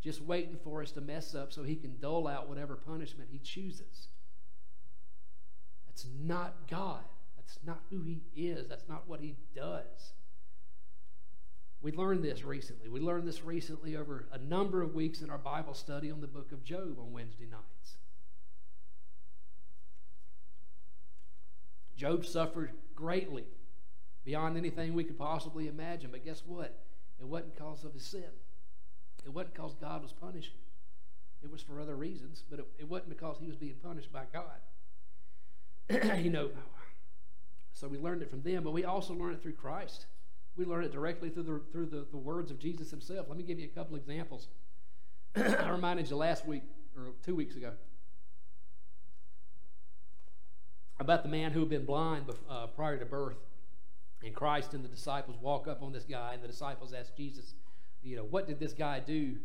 just 0.00 0.22
waiting 0.22 0.56
for 0.64 0.82
us 0.82 0.92
to 0.92 1.00
mess 1.00 1.34
up 1.34 1.52
so 1.52 1.62
he 1.62 1.76
can 1.76 1.98
dole 2.00 2.26
out 2.26 2.48
whatever 2.48 2.74
punishment 2.74 3.28
he 3.30 3.38
chooses. 3.38 4.08
That's 5.86 6.06
not 6.22 6.68
God. 6.70 7.04
That's 7.36 7.58
not 7.66 7.80
who 7.90 8.02
he 8.02 8.22
is. 8.34 8.66
That's 8.66 8.88
not 8.88 9.06
what 9.06 9.20
he 9.20 9.36
does. 9.54 10.14
We 11.82 11.92
learned 11.92 12.24
this 12.24 12.44
recently. 12.44 12.88
We 12.88 13.00
learned 13.00 13.26
this 13.28 13.44
recently 13.44 13.96
over 13.96 14.26
a 14.32 14.38
number 14.38 14.82
of 14.82 14.94
weeks 14.94 15.20
in 15.20 15.28
our 15.28 15.38
Bible 15.38 15.74
study 15.74 16.10
on 16.10 16.20
the 16.20 16.26
book 16.26 16.52
of 16.52 16.64
Job 16.64 16.98
on 16.98 17.12
Wednesday 17.12 17.46
nights. 17.50 17.96
Job 21.96 22.24
suffered 22.24 22.70
greatly 22.94 23.44
beyond 24.24 24.56
anything 24.56 24.94
we 24.94 25.04
could 25.04 25.18
possibly 25.18 25.68
imagine. 25.68 26.10
But 26.10 26.24
guess 26.24 26.42
what? 26.46 26.78
It 27.20 27.26
wasn't 27.26 27.54
because 27.54 27.84
of 27.84 27.92
his 27.92 28.04
sin. 28.04 28.24
It 29.24 29.32
wasn't 29.32 29.54
because 29.54 29.74
God 29.74 30.02
was 30.02 30.12
punishing 30.12 30.54
him. 30.54 30.58
It 31.44 31.50
was 31.50 31.62
for 31.62 31.80
other 31.80 31.96
reasons, 31.96 32.44
but 32.48 32.60
it, 32.60 32.66
it 32.78 32.88
wasn't 32.88 33.10
because 33.10 33.36
he 33.40 33.46
was 33.46 33.56
being 33.56 33.74
punished 33.82 34.12
by 34.12 34.22
God. 34.32 34.60
you 36.22 36.30
know, 36.30 36.50
so 37.72 37.88
we 37.88 37.98
learned 37.98 38.22
it 38.22 38.30
from 38.30 38.42
them, 38.42 38.62
but 38.62 38.72
we 38.72 38.84
also 38.84 39.14
learned 39.14 39.34
it 39.34 39.42
through 39.42 39.54
Christ. 39.54 40.06
We 40.56 40.64
learned 40.64 40.86
it 40.86 40.92
directly 40.92 41.30
through 41.30 41.42
the 41.44 41.60
through 41.72 41.86
the, 41.86 42.06
the 42.10 42.18
words 42.18 42.50
of 42.50 42.58
Jesus 42.58 42.90
himself. 42.90 43.26
Let 43.28 43.36
me 43.38 43.42
give 43.42 43.58
you 43.58 43.66
a 43.66 43.74
couple 43.76 43.96
examples. 43.96 44.48
I 45.36 45.70
reminded 45.70 46.10
you 46.10 46.16
last 46.16 46.46
week 46.46 46.62
or 46.96 47.12
two 47.24 47.34
weeks 47.34 47.56
ago 47.56 47.72
about 51.00 51.22
the 51.24 51.28
man 51.28 51.50
who 51.50 51.60
had 51.60 51.68
been 51.68 51.84
blind 51.84 52.26
uh, 52.48 52.66
prior 52.68 52.96
to 52.96 53.04
birth. 53.04 53.36
And 54.24 54.34
Christ 54.34 54.74
and 54.74 54.84
the 54.84 54.88
disciples 54.88 55.36
walk 55.40 55.66
up 55.66 55.82
on 55.82 55.92
this 55.92 56.04
guy, 56.04 56.34
and 56.34 56.42
the 56.42 56.48
disciples 56.48 56.92
ask 56.92 57.16
Jesus, 57.16 57.54
you 58.02 58.16
know, 58.16 58.24
what 58.24 58.46
did 58.46 58.60
this 58.60 58.72
guy 58.72 59.00
do? 59.00 59.36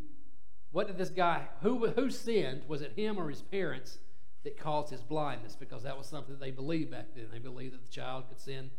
What 0.72 0.88
did 0.88 0.98
this 0.98 1.10
guy, 1.10 1.48
who, 1.62 1.88
who 1.88 2.10
sinned? 2.10 2.64
Was 2.68 2.82
it 2.82 2.94
him 2.96 3.18
or 3.18 3.30
his 3.30 3.42
parents 3.42 3.98
that 4.44 4.60
caused 4.60 4.90
his 4.90 5.02
blindness? 5.02 5.56
Because 5.56 5.84
that 5.84 5.98
was 5.98 6.08
something 6.08 6.34
that 6.34 6.40
they 6.40 6.52
believed 6.52 6.92
back 6.92 7.08
then. 7.16 7.28
They 7.32 7.40
believed 7.40 7.74
that 7.74 7.86
the 7.86 7.92
child 7.92 8.26
could 8.30 8.40
sin. 8.40 8.70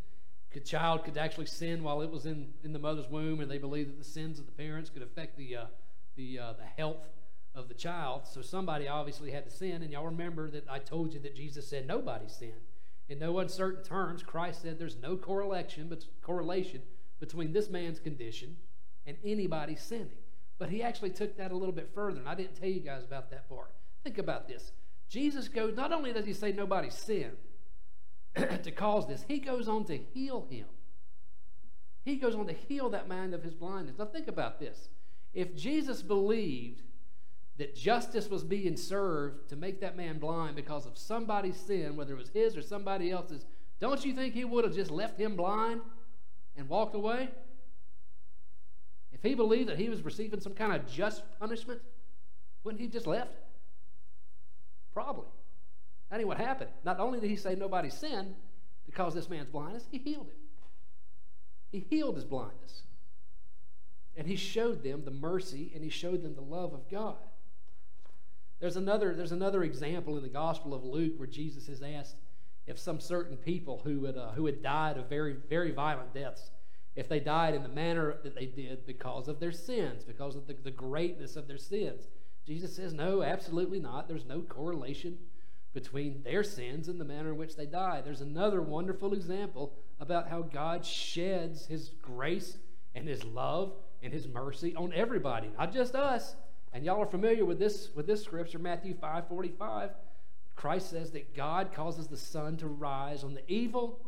The 0.53 0.59
child 0.59 1.03
could 1.03 1.17
actually 1.17 1.45
sin 1.45 1.83
while 1.83 2.01
it 2.01 2.09
was 2.09 2.25
in, 2.25 2.53
in 2.63 2.73
the 2.73 2.79
mother's 2.79 3.09
womb, 3.09 3.39
and 3.39 3.49
they 3.51 3.57
believed 3.57 3.89
that 3.91 3.97
the 3.97 4.09
sins 4.09 4.39
of 4.39 4.45
the 4.45 4.51
parents 4.51 4.89
could 4.89 5.03
affect 5.03 5.37
the, 5.37 5.55
uh, 5.55 5.65
the, 6.15 6.39
uh, 6.39 6.53
the 6.53 6.65
health 6.77 7.07
of 7.55 7.67
the 7.67 7.73
child. 7.73 8.21
So 8.25 8.41
somebody 8.41 8.87
obviously 8.87 9.31
had 9.31 9.45
to 9.45 9.51
sin. 9.51 9.81
And 9.81 9.91
y'all 9.91 10.05
remember 10.05 10.49
that 10.51 10.65
I 10.69 10.79
told 10.79 11.13
you 11.13 11.19
that 11.21 11.35
Jesus 11.35 11.67
said 11.67 11.87
nobody 11.87 12.27
sinned. 12.27 12.53
In 13.09 13.17
no 13.17 13.39
uncertain 13.39 13.83
terms, 13.83 14.21
Christ 14.21 14.61
said 14.61 14.77
there's 14.77 15.01
no 15.01 15.17
correlation, 15.17 15.87
but 15.89 16.05
correlation 16.21 16.83
between 17.19 17.51
this 17.51 17.69
man's 17.69 17.99
condition 17.99 18.55
and 19.05 19.17
anybody 19.25 19.75
sinning. 19.75 20.09
But 20.59 20.69
he 20.69 20.83
actually 20.83 21.09
took 21.09 21.35
that 21.37 21.51
a 21.51 21.57
little 21.57 21.73
bit 21.73 21.89
further, 21.93 22.19
and 22.19 22.29
I 22.29 22.35
didn't 22.35 22.55
tell 22.59 22.69
you 22.69 22.81
guys 22.81 23.03
about 23.03 23.31
that 23.31 23.49
part. 23.49 23.73
Think 24.03 24.19
about 24.19 24.47
this. 24.47 24.71
Jesus 25.09 25.47
goes, 25.47 25.75
not 25.75 25.91
only 25.91 26.13
does 26.13 26.25
he 26.25 26.33
say 26.33 26.51
nobody 26.51 26.91
sinned 26.91 27.37
to 28.35 28.71
cause 28.71 29.07
this, 29.07 29.25
he 29.27 29.39
goes 29.39 29.67
on 29.67 29.85
to 29.85 29.97
heal 29.97 30.45
him. 30.49 30.67
He 32.05 32.17
goes 32.17 32.35
on 32.35 32.45
to 32.47 32.53
heal 32.53 32.89
that 32.91 33.09
man 33.09 33.33
of 33.33 33.43
his 33.43 33.55
blindness. 33.55 33.97
Now, 33.97 34.05
think 34.05 34.27
about 34.27 34.59
this. 34.59 34.89
If 35.33 35.55
Jesus 35.55 36.01
believed 36.03 36.83
that 37.59 37.75
justice 37.75 38.29
was 38.29 38.43
being 38.43 38.77
served 38.77 39.49
to 39.49 39.55
make 39.57 39.81
that 39.81 39.97
man 39.97 40.17
blind 40.17 40.55
because 40.55 40.85
of 40.85 40.97
somebody's 40.97 41.57
sin, 41.57 41.97
whether 41.97 42.13
it 42.13 42.17
was 42.17 42.29
his 42.29 42.55
or 42.55 42.61
somebody 42.61 43.11
else's, 43.11 43.45
don't 43.81 44.03
you 44.05 44.13
think 44.13 44.33
he 44.33 44.45
would 44.45 44.63
have 44.63 44.73
just 44.73 44.89
left 44.89 45.19
him 45.19 45.35
blind 45.35 45.81
and 46.57 46.69
walked 46.69 46.95
away? 46.95 47.29
If 49.11 49.21
he 49.21 49.35
believed 49.35 49.67
that 49.67 49.77
he 49.77 49.89
was 49.89 50.03
receiving 50.03 50.39
some 50.39 50.53
kind 50.53 50.71
of 50.71 50.89
just 50.89 51.21
punishment, 51.37 51.81
wouldn't 52.63 52.81
he 52.81 52.87
just 52.87 53.05
left? 53.05 53.35
Probably. 54.93 55.27
That 56.09 56.19
ain't 56.19 56.27
what 56.29 56.37
happened. 56.37 56.71
Not 56.85 56.99
only 57.01 57.19
did 57.19 57.29
he 57.29 57.35
say 57.35 57.55
nobody 57.55 57.89
sinned 57.89 58.35
to 58.85 58.91
cause 58.91 59.13
this 59.13 59.29
man's 59.29 59.49
blindness, 59.49 59.83
he 59.91 59.97
healed 59.97 60.27
him. 60.27 60.37
He 61.73 61.85
healed 61.89 62.15
his 62.15 62.25
blindness. 62.25 62.83
And 64.15 64.25
he 64.25 64.37
showed 64.37 64.81
them 64.81 65.03
the 65.03 65.11
mercy 65.11 65.71
and 65.75 65.83
he 65.83 65.89
showed 65.89 66.23
them 66.23 66.35
the 66.35 66.41
love 66.41 66.73
of 66.73 66.89
God. 66.89 67.17
There's 68.59 68.75
another, 68.75 69.13
there's 69.13 69.31
another 69.31 69.63
example 69.63 70.17
in 70.17 70.23
the 70.23 70.29
Gospel 70.29 70.73
of 70.73 70.83
Luke 70.83 71.13
where 71.17 71.27
Jesus 71.27 71.69
is 71.69 71.81
asked 71.81 72.15
if 72.67 72.77
some 72.77 72.99
certain 72.99 73.37
people 73.37 73.81
who 73.83 74.05
had, 74.05 74.17
uh, 74.17 74.31
who 74.31 74.45
had 74.45 74.61
died 74.61 74.97
of 74.97 75.09
very, 75.09 75.35
very 75.49 75.71
violent 75.71 76.13
deaths, 76.13 76.51
if 76.95 77.07
they 77.07 77.19
died 77.19 77.55
in 77.55 77.63
the 77.63 77.69
manner 77.69 78.17
that 78.23 78.35
they 78.35 78.45
did 78.45 78.85
because 78.85 79.27
of 79.27 79.39
their 79.39 79.51
sins, 79.51 80.03
because 80.03 80.35
of 80.35 80.45
the, 80.47 80.55
the 80.63 80.71
greatness 80.71 81.35
of 81.35 81.47
their 81.47 81.57
sins. 81.57 82.07
Jesus 82.45 82.75
says, 82.75 82.93
no, 82.93 83.23
absolutely 83.23 83.79
not. 83.79 84.07
There's 84.07 84.25
no 84.25 84.41
correlation 84.41 85.17
between 85.73 86.23
their 86.23 86.43
sins 86.43 86.87
and 86.87 86.99
the 86.99 87.05
manner 87.05 87.29
in 87.29 87.37
which 87.37 87.55
they 87.55 87.65
die. 87.65 88.01
There's 88.01 88.21
another 88.21 88.61
wonderful 88.61 89.13
example 89.13 89.73
about 89.99 90.27
how 90.27 90.41
God 90.41 90.85
sheds 90.85 91.67
his 91.67 91.89
grace 92.01 92.57
and 92.95 93.07
his 93.07 93.23
love 93.23 93.73
and 94.01 94.11
his 94.11 94.27
mercy 94.27 94.75
on 94.75 94.93
everybody, 94.93 95.51
not 95.57 95.71
just 95.73 95.95
us. 95.95 96.35
And 96.73 96.85
y'all 96.85 97.01
are 97.01 97.07
familiar 97.07 97.45
with 97.45 97.59
this 97.59 97.89
with 97.95 98.07
this 98.07 98.23
scripture, 98.23 98.59
Matthew 98.59 98.93
5 98.93 99.27
45. 99.27 99.91
Christ 100.55 100.89
says 100.89 101.11
that 101.11 101.35
God 101.35 101.71
causes 101.73 102.07
the 102.07 102.17
sun 102.17 102.57
to 102.57 102.67
rise 102.67 103.23
on 103.23 103.33
the 103.33 103.49
evil 103.49 103.99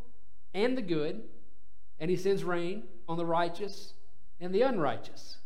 and 0.54 0.78
the 0.78 0.82
good, 0.82 1.24
and 2.00 2.12
he 2.12 2.18
sends 2.18 2.44
rain 2.44 2.84
on 3.08 3.18
the 3.18 3.26
righteous 3.26 3.94
and 4.40 4.54
the 4.54 4.62
unrighteous. 4.62 5.38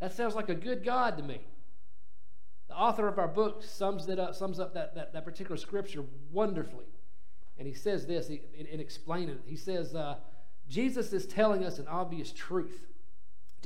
That 0.00 0.12
sounds 0.12 0.34
like 0.34 0.50
a 0.50 0.54
good 0.54 0.84
God 0.84 1.16
to 1.16 1.22
me. 1.22 1.40
The 2.68 2.74
author 2.74 3.08
of 3.08 3.18
our 3.18 3.28
book 3.28 3.62
sums, 3.62 4.06
that 4.06 4.18
up, 4.18 4.34
sums 4.34 4.60
up 4.60 4.74
that, 4.74 4.94
that, 4.96 5.12
that 5.12 5.24
particular 5.24 5.56
scripture 5.56 6.04
wonderfully. 6.30 6.84
And 7.58 7.66
he 7.66 7.72
says 7.72 8.06
this 8.06 8.28
in, 8.28 8.40
in 8.54 8.80
explaining 8.80 9.30
it. 9.30 9.42
He 9.46 9.56
says, 9.56 9.94
uh, 9.94 10.16
Jesus 10.68 11.12
is 11.12 11.26
telling 11.26 11.64
us 11.64 11.78
an 11.78 11.88
obvious 11.88 12.32
truth. 12.32 12.86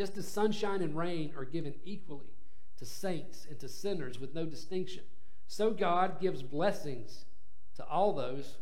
Just 0.00 0.16
as 0.16 0.26
sunshine 0.26 0.80
and 0.80 0.96
rain 0.96 1.30
are 1.36 1.44
given 1.44 1.74
equally 1.84 2.32
to 2.78 2.86
saints 2.86 3.46
and 3.50 3.58
to 3.58 3.68
sinners 3.68 4.18
with 4.18 4.34
no 4.34 4.46
distinction, 4.46 5.02
so 5.46 5.72
God 5.72 6.22
gives 6.22 6.42
blessings 6.42 7.26
to 7.74 7.84
all 7.84 8.14
those 8.14 8.56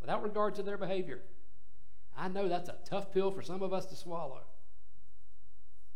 without 0.00 0.22
regard 0.22 0.54
to 0.54 0.62
their 0.62 0.76
behavior. 0.78 1.18
I 2.16 2.28
know 2.28 2.48
that's 2.48 2.68
a 2.68 2.76
tough 2.88 3.12
pill 3.12 3.32
for 3.32 3.42
some 3.42 3.60
of 3.60 3.72
us 3.72 3.86
to 3.86 3.96
swallow. 3.96 4.42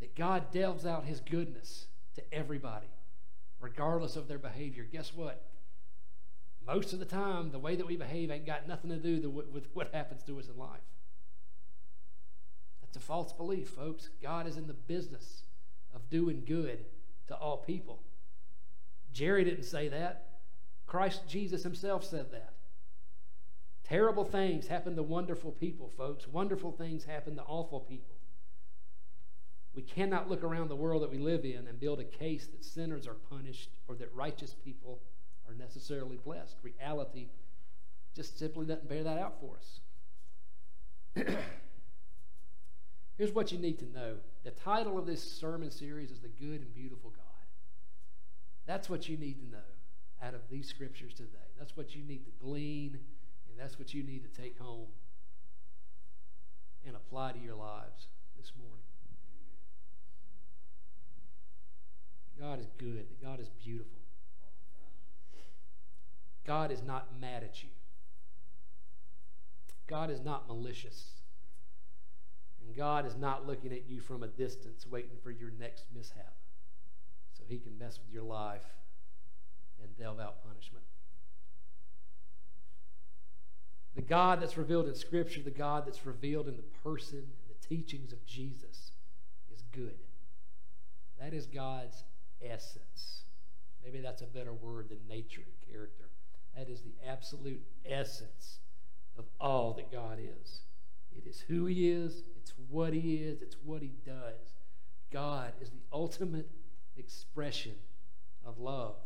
That 0.01 0.17
God 0.17 0.51
delves 0.51 0.85
out 0.85 1.05
his 1.05 1.21
goodness 1.21 1.87
to 2.17 2.35
everybody 2.35 2.89
regardless 3.61 4.17
of 4.17 4.27
their 4.27 4.41
behavior. 4.41 4.85
Guess 4.91 5.15
what? 5.15 5.45
Most 6.67 6.93
of 6.93 6.99
the 6.99 7.05
time, 7.05 7.53
the 7.53 7.59
way 7.61 7.77
that 7.77 7.87
we 7.87 7.97
behave 7.97 8.33
ain't 8.33 8.47
got 8.47 8.67
nothing 8.67 8.91
to 8.91 8.97
do 8.97 9.31
with 9.31 9.69
what 9.75 9.95
happens 9.95 10.25
to 10.25 10.41
us 10.41 10.49
in 10.49 10.59
life. 10.59 10.81
That's 12.93 13.03
a 13.03 13.07
false 13.07 13.33
belief, 13.33 13.71
folks. 13.71 14.11
God 14.23 14.47
is 14.47 14.59
in 14.59 14.67
the 14.67 14.75
business 14.75 15.45
of 15.95 16.11
doing 16.11 16.43
good 16.47 16.85
to 17.29 17.35
all 17.35 17.57
people. 17.57 18.03
Jerry 19.15 19.45
didn't 19.45 19.65
say 19.65 19.89
that. 19.89 20.27
Christ 20.87 21.23
Jesus 21.27 21.63
himself 21.63 22.05
said 22.05 22.31
that. 22.33 22.53
Terrible 23.83 24.27
things 24.27 24.67
happen 24.67 24.95
to 24.97 25.03
wonderful 25.03 25.53
people, 25.53 25.91
folks. 25.97 26.29
Wonderful 26.29 26.71
things 26.71 27.05
happen 27.05 27.37
to 27.37 27.43
awful 27.45 27.81
people. 27.81 28.15
We 29.75 29.81
cannot 29.81 30.29
look 30.29 30.45
around 30.45 30.69
the 30.69 30.77
world 30.77 31.03
that 31.03 31.11
we 31.11 31.17
live 31.17 31.47
in 31.47 31.67
and 31.67 31.81
build 31.81 31.99
a 31.99 32.05
case 32.05 32.47
that 32.49 32.63
sinners 32.63 33.07
are 33.07 33.15
punished 33.15 33.71
or 33.89 33.95
that 33.95 34.15
righteous 34.15 34.55
people 34.55 35.01
are 35.49 35.55
necessarily 35.55 36.19
blessed. 36.19 36.57
Reality 36.63 37.29
just 38.15 38.39
simply 38.39 38.67
doesn't 38.67 38.87
bear 38.87 39.03
that 39.03 39.19
out 39.19 39.41
for 39.41 39.57
us. 39.57 39.81
Here's 43.23 43.33
what 43.33 43.53
you 43.53 43.59
need 43.59 43.79
to 43.79 43.85
know 43.85 44.17
the 44.43 44.51
title 44.51 44.99
of 44.99 45.07
this 45.07 45.23
sermon 45.23 45.71
series 45.71 46.11
is 46.11 46.19
The 46.19 46.45
Good 46.45 46.61
and 46.61 46.75
Beautiful 46.75 47.11
God. 47.11 47.47
That's 48.67 48.91
what 48.91 49.09
you 49.09 49.17
need 49.17 49.39
to 49.39 49.49
know 49.49 49.71
out 50.21 50.35
of 50.35 50.41
these 50.51 50.67
scriptures 50.67 51.15
today. 51.15 51.39
That's 51.57 51.77
what 51.77 51.95
you 51.95 52.03
need 52.03 52.25
to 52.25 52.33
glean, 52.45 52.99
and 53.49 53.57
that's 53.57 53.79
what 53.79 53.95
you 53.95 54.03
need 54.03 54.25
to 54.25 54.43
take 54.43 54.59
home 54.59 54.89
and 56.85 56.97
apply 56.97 57.31
to 57.31 57.39
your 57.39 57.55
lives 57.55 58.09
this 58.37 58.51
morning. 58.59 58.83
God 62.41 62.59
is 62.59 62.73
good, 62.77 63.07
God 63.23 63.39
is 63.39 63.51
beautiful. 63.51 64.01
God 66.45 66.73
is 66.73 66.83
not 66.83 67.21
mad 67.21 67.45
at 67.45 67.63
you. 67.63 67.69
God 69.87 70.11
is 70.11 70.21
not 70.21 70.49
malicious. 70.49 71.22
And 72.73 72.79
God 72.79 73.05
is 73.05 73.17
not 73.17 73.47
looking 73.47 73.71
at 73.71 73.87
you 73.87 74.01
from 74.01 74.23
a 74.23 74.29
distance, 74.29 74.87
waiting 74.87 75.19
for 75.23 75.31
your 75.31 75.51
next 75.61 75.85
mishap 75.95 76.33
so 77.35 77.45
he 77.47 77.59
can 77.59 77.77
mess 77.77 77.99
with 77.99 78.11
your 78.11 78.23
life 78.23 78.65
and 79.83 79.95
delve 79.99 80.19
out 80.19 80.43
punishment. 80.43 80.85
The 83.95 84.01
God 84.01 84.41
that's 84.41 84.57
revealed 84.57 84.89
in 84.89 84.95
Scripture, 84.95 85.43
the 85.43 85.51
God 85.51 85.87
that's 85.87 86.07
revealed 86.07 86.49
in 86.49 86.57
the 86.57 86.63
person 86.83 87.19
and 87.19 87.27
the 87.51 87.69
teachings 87.69 88.11
of 88.11 88.25
Jesus, 88.25 88.93
is 89.53 89.63
good. 89.73 89.99
That 91.21 91.35
is 91.35 91.45
God's 91.45 92.05
essence. 92.43 93.25
Maybe 93.85 94.01
that's 94.01 94.23
a 94.23 94.27
better 94.27 94.55
word 94.55 94.89
than 94.89 95.01
nature 95.07 95.43
and 95.45 95.75
character. 95.75 96.09
That 96.57 96.71
is 96.71 96.81
the 96.81 96.95
absolute 97.07 97.63
essence 97.85 98.61
of 99.19 99.27
all 99.39 99.75
that 99.75 99.93
God 99.93 100.19
is. 100.19 100.63
It 101.15 101.29
is 101.29 101.41
who 101.41 101.67
He 101.67 101.91
is, 101.91 102.23
it's 102.37 102.53
what 102.73 102.93
He 102.93 103.17
is, 103.17 103.43
it's 103.43 103.57
what 103.65 103.83
He 103.83 103.93
does. 104.05 104.55
God 105.13 105.53
is 105.61 105.71
the 105.71 105.83
ultimate 105.93 106.49
expression 106.97 107.75
of 108.45 108.59
love. 108.59 108.97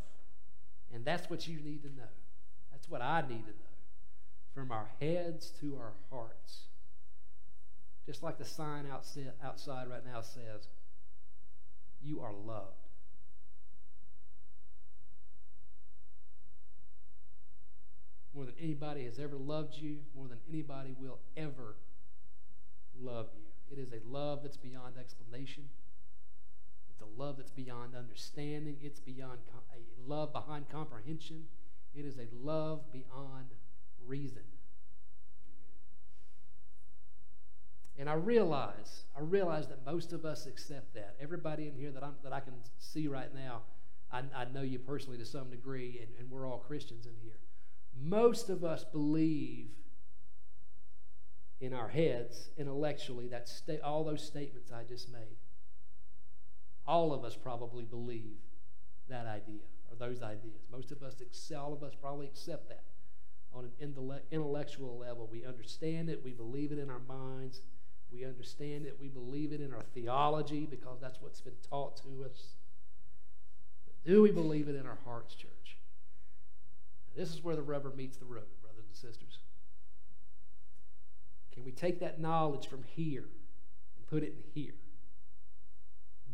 And 0.95 1.05
that's 1.05 1.29
what 1.29 1.47
you 1.47 1.59
need 1.61 1.83
to 1.83 1.89
know. 1.89 2.09
That's 2.71 2.89
what 2.89 3.03
I 3.03 3.21
need 3.23 3.45
to 3.45 3.51
know. 3.51 3.75
From 4.55 4.73
our 4.73 4.89
heads 5.01 5.51
to 5.61 5.77
our 5.77 5.93
hearts. 6.11 6.69
Just 8.07 8.23
like 8.23 8.39
the 8.39 8.45
sign 8.45 8.87
outside 9.45 9.91
right 9.91 10.07
now 10.07 10.21
says, 10.21 10.69
You 12.03 12.21
are 12.21 12.33
loved. 12.33 12.87
more 18.37 18.45
than 18.45 18.55
anybody 18.61 19.07
has 19.07 19.19
ever 19.19 19.37
loved 19.37 19.75
you, 19.79 19.97
more 20.15 20.29
than 20.29 20.39
anybody 20.47 20.95
will 21.01 21.19
ever 21.39 21.75
love 23.01 23.29
you. 23.35 23.46
It 23.71 23.79
is 23.79 23.93
a 23.93 24.01
love 24.09 24.41
that's 24.43 24.57
beyond 24.57 24.97
explanation. 24.99 25.65
It's 26.91 27.01
a 27.01 27.21
love 27.21 27.37
that's 27.37 27.51
beyond 27.51 27.95
understanding. 27.95 28.77
It's 28.81 29.01
beyond 29.01 29.39
a 29.75 30.11
love 30.11 30.33
behind 30.33 30.69
comprehension. 30.69 31.45
It 31.95 32.05
is 32.05 32.19
a 32.19 32.27
love 32.43 32.93
beyond 32.93 33.47
reason. 34.07 34.43
And 37.99 38.11
I 38.11 38.15
realize, 38.15 39.05
I 39.17 39.21
realize 39.21 39.69
that 39.69 39.85
most 39.87 40.13
of 40.13 40.25
us 40.25 40.47
accept 40.47 40.95
that. 40.95 41.17
Everybody 41.21 41.67
in 41.67 41.75
here 41.75 41.91
that, 41.93 42.05
I'm, 42.05 42.15
that 42.23 42.33
I 42.33 42.41
can 42.41 42.53
see 42.79 43.09
right 43.09 43.35
now, 43.35 43.63
I, 44.13 44.23
I 44.35 44.45
know 44.53 44.61
you 44.61 44.79
personally 44.79 45.17
to 45.19 45.25
some 45.25 45.51
degree, 45.51 46.01
and, 46.03 46.11
and 46.21 46.31
we're 46.31 46.47
all 46.47 46.59
Christians 46.59 47.07
in 47.07 47.15
here 47.23 47.39
most 48.01 48.51
of 48.51 48.65
us 48.65 48.85
believe 48.85 49.69
in 51.61 51.73
our 51.73 51.89
heads, 51.89 52.51
intellectually, 52.57 53.29
that 53.29 53.49
sta- 53.49 53.81
all 53.83 54.05
those 54.05 54.25
statements 54.25 54.71
I 54.71 54.85
just 54.85 55.11
made. 55.11 55.37
All 56.87 57.13
of 57.13 57.25
us 57.25 57.37
probably 57.37 57.85
believe 57.85 58.39
that 59.09 59.27
idea 59.27 59.63
or 59.91 59.97
those 59.97 60.23
ideas. 60.23 60.67
Most 60.71 60.93
of 60.93 61.03
us, 61.03 61.17
all 61.57 61.73
of 61.73 61.83
us 61.83 61.95
probably 62.01 62.27
accept 62.27 62.69
that 62.69 62.85
on 63.53 63.71
an 63.81 64.21
intellectual 64.31 64.99
level. 64.99 65.29
We 65.31 65.45
understand 65.45 66.11
it, 66.11 66.23
we 66.23 66.33
believe 66.33 66.73
it 66.73 66.79
in 66.79 66.91
our 66.91 67.01
minds, 67.09 67.63
we 68.13 68.25
understand 68.25 68.87
it, 68.87 68.97
we 69.01 69.09
believe 69.09 69.53
it 69.53 69.61
in 69.61 69.73
our 69.73 69.85
theology 69.95 70.67
because 70.67 71.01
that's 71.01 71.21
what's 71.21 71.41
been 71.41 71.55
taught 71.69 71.97
to 72.03 72.25
us. 72.25 72.57
But 73.87 74.11
do 74.11 74.23
we 74.23 74.31
believe 74.31 74.69
it 74.69 74.77
in 74.77 74.87
our 74.87 74.99
hearts, 75.05 75.35
church? 75.35 75.79
This 77.17 77.33
is 77.33 77.43
where 77.43 77.57
the 77.57 77.63
rubber 77.63 77.91
meets 77.97 78.19
the 78.19 78.27
road, 78.27 78.45
brothers 78.61 78.85
and 78.87 78.97
sisters. 78.97 79.39
Can 81.57 81.65
we 81.65 81.73
take 81.73 82.01
that 82.01 82.21
knowledge 82.21 82.69
from 82.69 82.83
here 82.83 83.25
and 83.97 84.07
put 84.07 84.23
it 84.23 84.35
in 84.37 84.45
here? 84.55 84.75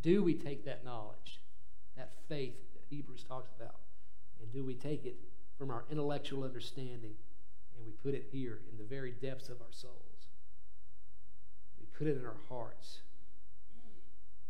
Do 0.02 0.24
we 0.24 0.34
take 0.34 0.64
that 0.64 0.84
knowledge, 0.84 1.40
that 1.96 2.10
faith 2.28 2.56
that 2.74 2.82
Hebrews 2.90 3.22
talks 3.22 3.52
about, 3.56 3.76
and 4.40 4.52
do 4.52 4.64
we 4.64 4.74
take 4.74 5.06
it 5.06 5.14
from 5.56 5.70
our 5.70 5.84
intellectual 5.92 6.42
understanding 6.42 7.14
and 7.76 7.86
we 7.86 7.92
put 7.92 8.14
it 8.14 8.26
here 8.32 8.58
in 8.68 8.76
the 8.78 8.84
very 8.84 9.12
depths 9.12 9.48
of 9.48 9.60
our 9.60 9.70
souls? 9.70 10.26
We 11.78 11.86
put 11.96 12.08
it 12.08 12.18
in 12.18 12.26
our 12.26 12.40
hearts. 12.48 13.02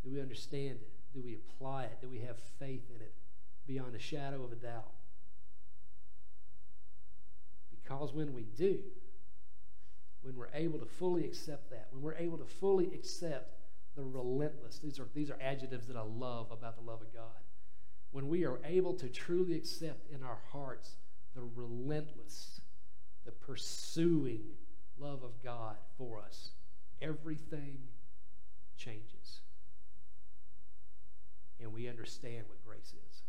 Do 0.03 0.11
we 0.11 0.23
understand 0.23 0.79
it? 0.81 0.91
Do 1.13 1.21
we 1.23 1.35
apply 1.35 1.85
it? 1.85 1.99
Do 2.01 2.09
we 2.09 2.21
have 2.21 2.39
faith 2.59 2.89
in 2.89 3.03
it 3.03 3.13
beyond 3.67 3.95
a 3.95 3.99
shadow 3.99 4.43
of 4.43 4.53
a 4.53 4.57
doubt? 4.57 4.91
Because 7.71 8.15
when 8.15 8.33
we 8.33 8.45
do, 8.57 8.79
when 10.23 10.37
we're 10.37 10.51
able 10.55 10.79
to 10.79 10.87
fully 10.87 11.25
accept 11.25 11.71
that, 11.71 11.89
when 11.91 12.03
we're 12.03 12.17
able 12.17 12.39
to 12.39 12.45
fully 12.45 12.87
accept 12.95 13.59
the 13.97 14.03
relentless, 14.03 14.79
these 14.79 14.99
are, 14.99 15.09
these 15.15 15.31
are 15.31 15.39
adjectives 15.41 15.87
that 15.87 15.97
I 15.97 16.03
love 16.03 16.51
about 16.51 16.77
the 16.77 16.83
love 16.83 17.03
of 17.03 17.13
God. 17.13 17.25
When 18.13 18.29
we 18.29 18.45
are 18.45 18.61
able 18.65 18.95
to 18.95 19.09
truly 19.09 19.57
accept 19.57 20.11
in 20.13 20.23
our 20.23 20.39
hearts 20.51 20.97
the 21.35 21.43
relentless, 21.43 22.61
the 23.25 23.33
pursuing 23.33 24.43
love 24.99 25.23
of 25.23 25.43
God 25.43 25.77
for 25.99 26.21
us, 26.21 26.51
everything 27.01 27.79
changes. 28.77 29.41
And 31.61 31.73
we 31.73 31.89
understand 31.89 32.45
what 32.49 32.65
grace 32.65 32.95
is. 33.11 33.23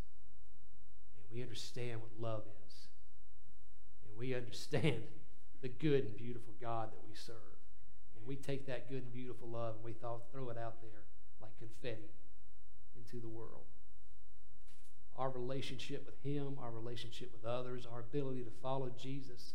And 1.18 1.26
we 1.32 1.42
understand 1.42 2.02
what 2.02 2.12
love 2.20 2.44
is 2.68 2.74
and 4.14 4.20
we 4.20 4.36
understand 4.36 5.04
the 5.64 5.70
good 5.70 6.04
and 6.04 6.18
beautiful 6.18 6.54
God 6.62 6.92
that 6.92 7.00
we 7.08 7.16
serve. 7.16 7.58
And 8.18 8.28
we 8.28 8.36
take 8.36 8.68
that 8.68 8.90
good 8.90 9.04
and 9.04 9.14
beautiful 9.14 9.48
love 9.48 9.76
and 9.76 9.84
we 9.84 9.94
throw 9.94 10.50
it 10.50 10.58
out 10.58 10.82
there 10.82 11.06
like 11.42 11.58
confetti 11.58 12.12
into 12.98 13.22
the 13.22 13.30
world. 13.30 13.64
Our 15.16 15.30
relationship 15.30 16.06
with 16.06 16.22
Him, 16.22 16.58
our 16.62 16.70
relationship 16.70 17.32
with 17.32 17.46
others, 17.50 17.88
our 17.92 18.02
ability 18.02 18.44
to 18.44 18.52
follow 18.62 18.92
Jesus 19.02 19.54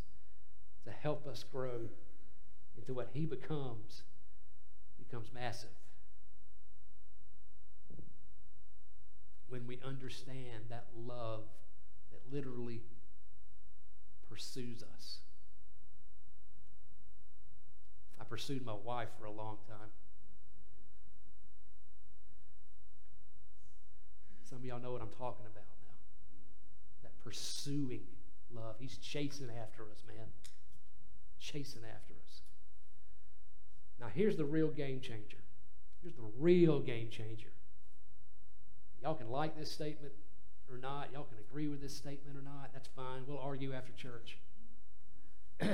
to 0.84 0.90
help 0.90 1.26
us 1.26 1.44
grow 1.52 1.90
into 2.76 2.94
what 2.94 3.10
He 3.12 3.26
becomes 3.26 4.02
becomes 4.98 5.30
massive. 5.32 5.68
When 9.48 9.66
we 9.66 9.78
understand 9.84 10.64
that 10.70 10.86
love 10.96 11.42
that 12.10 12.34
literally 12.34 12.80
pursues 14.28 14.82
us. 14.82 15.18
I 18.20 18.24
pursued 18.24 18.64
my 18.64 18.74
wife 18.84 19.08
for 19.18 19.26
a 19.26 19.30
long 19.30 19.58
time. 19.68 19.88
Some 24.48 24.58
of 24.58 24.64
y'all 24.64 24.80
know 24.80 24.92
what 24.92 25.02
I'm 25.02 25.10
talking 25.10 25.46
about 25.46 25.66
now. 25.82 25.94
That 27.02 27.12
pursuing 27.22 28.02
love. 28.54 28.76
He's 28.78 28.96
chasing 28.96 29.48
after 29.50 29.82
us, 29.82 30.02
man. 30.06 30.26
Chasing 31.38 31.82
after 31.84 32.14
us. 32.14 32.40
Now, 34.00 34.06
here's 34.14 34.36
the 34.36 34.44
real 34.44 34.68
game 34.68 35.00
changer. 35.00 35.38
Here's 36.02 36.14
the 36.14 36.30
real 36.38 36.80
game 36.80 37.10
changer. 37.10 37.52
Y'all 39.02 39.14
can 39.14 39.30
like 39.30 39.56
this 39.58 39.70
statement 39.70 40.12
or 40.70 40.78
not. 40.78 41.12
Y'all 41.12 41.24
can 41.24 41.38
agree 41.38 41.68
with 41.68 41.80
this 41.80 41.94
statement 41.94 42.36
or 42.36 42.42
not. 42.42 42.70
That's 42.72 42.88
fine. 42.88 43.22
We'll 43.26 43.38
argue 43.38 43.72
after 43.72 43.92
church. 43.92 44.38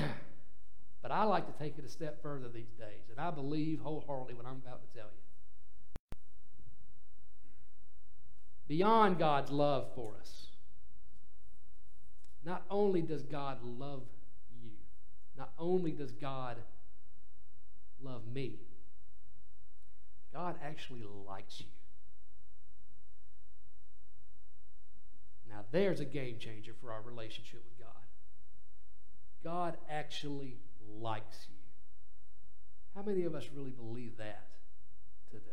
but 1.04 1.12
I 1.12 1.24
like 1.24 1.46
to 1.46 1.62
take 1.62 1.76
it 1.76 1.84
a 1.84 1.88
step 1.90 2.22
further 2.22 2.48
these 2.48 2.72
days, 2.78 3.10
and 3.10 3.20
I 3.20 3.30
believe 3.30 3.78
wholeheartedly 3.80 4.32
what 4.32 4.46
I'm 4.46 4.62
about 4.66 4.80
to 4.80 4.98
tell 4.98 5.10
you. 5.12 6.18
Beyond 8.68 9.18
God's 9.18 9.50
love 9.50 9.88
for 9.94 10.14
us, 10.18 10.46
not 12.42 12.62
only 12.70 13.02
does 13.02 13.22
God 13.22 13.58
love 13.62 14.00
you, 14.62 14.70
not 15.36 15.50
only 15.58 15.92
does 15.92 16.10
God 16.12 16.56
love 18.02 18.22
me, 18.26 18.54
God 20.32 20.56
actually 20.64 21.02
likes 21.28 21.60
you. 21.60 21.66
Now, 25.50 25.66
there's 25.70 26.00
a 26.00 26.06
game 26.06 26.38
changer 26.38 26.72
for 26.80 26.90
our 26.90 27.02
relationship 27.02 27.62
with 27.62 27.78
God. 27.78 27.90
God 29.44 29.76
actually 29.90 30.56
likes 31.00 31.46
you. 31.48 31.56
How 32.94 33.02
many 33.02 33.24
of 33.24 33.34
us 33.34 33.48
really 33.54 33.70
believe 33.70 34.16
that 34.18 34.46
today? 35.30 35.44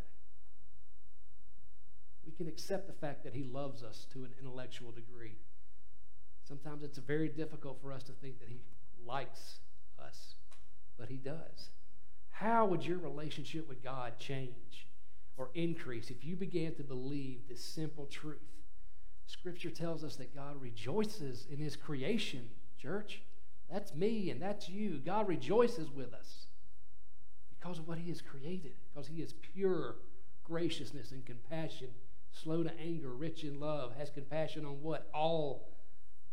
We 2.25 2.31
can 2.31 2.47
accept 2.47 2.87
the 2.87 2.93
fact 2.93 3.23
that 3.23 3.33
He 3.33 3.43
loves 3.43 3.83
us 3.83 4.05
to 4.13 4.23
an 4.23 4.31
intellectual 4.39 4.91
degree. 4.91 5.37
Sometimes 6.47 6.83
it's 6.83 6.97
very 6.97 7.29
difficult 7.29 7.81
for 7.81 7.91
us 7.91 8.03
to 8.03 8.11
think 8.11 8.39
that 8.39 8.49
He 8.49 8.61
likes 9.05 9.59
us, 9.99 10.35
but 10.97 11.09
He 11.09 11.17
does. 11.17 11.69
How 12.29 12.65
would 12.65 12.85
your 12.85 12.97
relationship 12.97 13.67
with 13.67 13.83
God 13.83 14.17
change 14.19 14.87
or 15.37 15.49
increase 15.53 16.09
if 16.09 16.23
you 16.23 16.35
began 16.35 16.75
to 16.75 16.83
believe 16.83 17.41
this 17.47 17.63
simple 17.63 18.05
truth? 18.05 18.39
Scripture 19.27 19.69
tells 19.69 20.03
us 20.03 20.17
that 20.17 20.35
God 20.35 20.61
rejoices 20.61 21.47
in 21.49 21.57
his 21.57 21.75
creation, 21.75 22.49
church. 22.81 23.21
That's 23.71 23.95
me 23.95 24.29
and 24.29 24.41
that's 24.41 24.67
you. 24.67 24.99
God 25.05 25.27
rejoices 25.27 25.89
with 25.89 26.13
us 26.13 26.47
because 27.57 27.79
of 27.79 27.87
what 27.87 27.97
he 27.97 28.09
has 28.09 28.21
created, 28.21 28.73
because 28.93 29.07
he 29.07 29.21
is 29.21 29.33
pure 29.33 29.95
graciousness 30.43 31.11
and 31.11 31.25
compassion, 31.25 31.87
slow 32.31 32.63
to 32.63 32.71
anger, 32.79 33.13
rich 33.13 33.43
in 33.43 33.59
love, 33.59 33.93
has 33.97 34.09
compassion 34.09 34.65
on 34.65 34.81
what? 34.81 35.09
All 35.13 35.69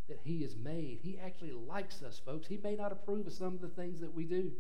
that 0.09 0.19
he 0.25 0.43
has 0.43 0.57
made. 0.57 0.99
He 1.03 1.19
actually 1.25 1.53
likes 1.53 2.03
us, 2.03 2.19
folks. 2.19 2.49
He 2.49 2.59
may 2.63 2.75
not 2.75 2.93
approve 2.93 3.27
of 3.27 3.33
some 3.33 3.55
of 3.55 3.61
the 3.61 3.69
things 3.69 4.01
that 4.01 4.15
we 4.15 4.25
do, 4.25 4.51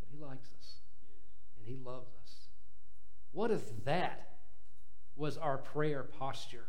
but 0.00 0.08
he 0.10 0.18
likes 0.18 0.48
us 0.58 0.80
and 1.58 1.66
he 1.66 1.76
loves 1.84 2.10
us. 2.22 2.48
What 3.32 3.50
if 3.50 3.84
that 3.84 4.38
was 5.14 5.36
our 5.36 5.58
prayer 5.58 6.02
posture 6.02 6.66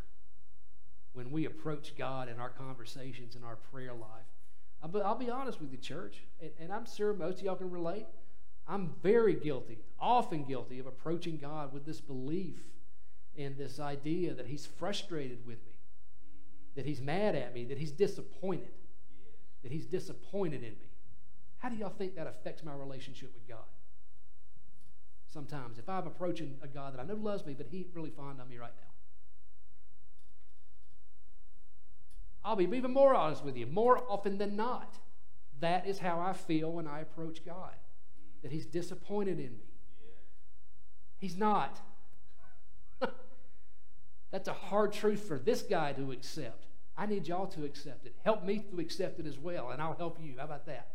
when 1.18 1.32
we 1.32 1.46
approach 1.46 1.96
God 1.98 2.30
in 2.30 2.40
our 2.40 2.52
conversations 2.52 3.36
in 3.36 3.44
our 3.44 3.56
prayer 3.56 3.92
life. 3.92 4.27
But 4.86 5.06
I'll 5.06 5.16
be 5.16 5.30
honest 5.30 5.60
with 5.60 5.72
you, 5.72 5.78
church, 5.78 6.24
and, 6.60 6.72
I'm 6.72 6.86
sure 6.86 7.14
most 7.14 7.40
of 7.40 7.46
y'all 7.46 7.56
can 7.56 7.72
relate. 7.72 8.06
I'm 8.68 8.94
very 9.02 9.34
guilty, 9.34 9.80
often 10.00 10.44
guilty, 10.44 10.80
of 10.80 10.86
approaching 10.86 11.38
God 11.38 11.74
with 11.74 11.86
this 11.86 12.00
belief 12.00 12.60
and 13.38 13.58
this 13.58 13.80
idea 13.80 14.34
that 14.34 14.46
He's 14.48 14.66
frustrated 14.66 15.46
with 15.46 15.58
me, 15.66 15.74
that 16.76 16.86
He's 16.86 17.02
mad 17.02 17.36
at 17.36 17.54
me, 17.54 17.66
that 17.66 17.78
He's 17.78 17.92
disappointed, 17.92 18.72
that 19.64 19.72
He's 19.72 19.86
disappointed 19.86 20.64
in 20.64 20.74
me. 20.74 20.92
How 21.58 21.70
do 21.70 21.76
y'all 21.76 21.90
think 21.90 22.16
that 22.16 22.28
affects 22.28 22.64
my 22.64 22.74
relationship 22.74 23.34
with 23.34 23.48
God? 23.48 23.66
sometimes 25.38 25.78
if 25.78 25.88
I'm 25.88 26.08
approaching 26.08 26.56
a 26.64 26.68
God 26.68 26.94
that 26.94 27.00
I 27.00 27.04
know 27.04 27.16
loves 27.16 27.46
me, 27.46 27.54
but 27.54 27.68
He 27.70 27.80
ain't 27.80 27.94
really 27.94 28.10
fond 28.10 28.42
of 28.42 28.50
me 28.50 28.58
right 28.58 28.72
now. 28.76 28.97
I'll 32.44 32.56
be 32.56 32.64
even 32.66 32.94
more 32.94 33.14
honest 33.16 33.44
with 33.44 33.58
you. 33.58 33.66
More 33.66 34.04
often 34.10 34.38
than 34.38 34.56
not, 34.56 34.96
that 35.60 35.88
is 35.88 36.00
how 36.00 36.20
I 36.20 36.34
feel 36.34 36.72
when 36.72 36.88
I 36.88 37.02
approach 37.02 37.46
God. 37.46 37.74
That 38.44 38.52
He's 38.52 38.66
disappointed 38.66 39.40
in 39.40 39.52
me. 39.52 39.74
He's 41.18 41.36
not. 41.36 41.80
That's 44.32 44.48
a 44.48 44.54
hard 44.54 44.94
truth 44.94 45.28
for 45.28 45.40
this 45.40 45.64
guy 45.64 45.94
to 45.94 46.12
accept. 46.12 46.66
I 46.98 47.06
need 47.06 47.28
y'all 47.28 47.48
to 47.48 47.66
accept 47.66 48.06
it. 48.06 48.16
Help 48.24 48.44
me 48.44 48.64
to 48.72 48.80
accept 48.80 49.20
it 49.20 49.28
as 49.28 49.38
well, 49.38 49.70
and 49.70 49.82
I'll 49.82 49.96
help 49.96 50.20
you. 50.22 50.36
How 50.38 50.46
about 50.46 50.66
that? 50.66 50.90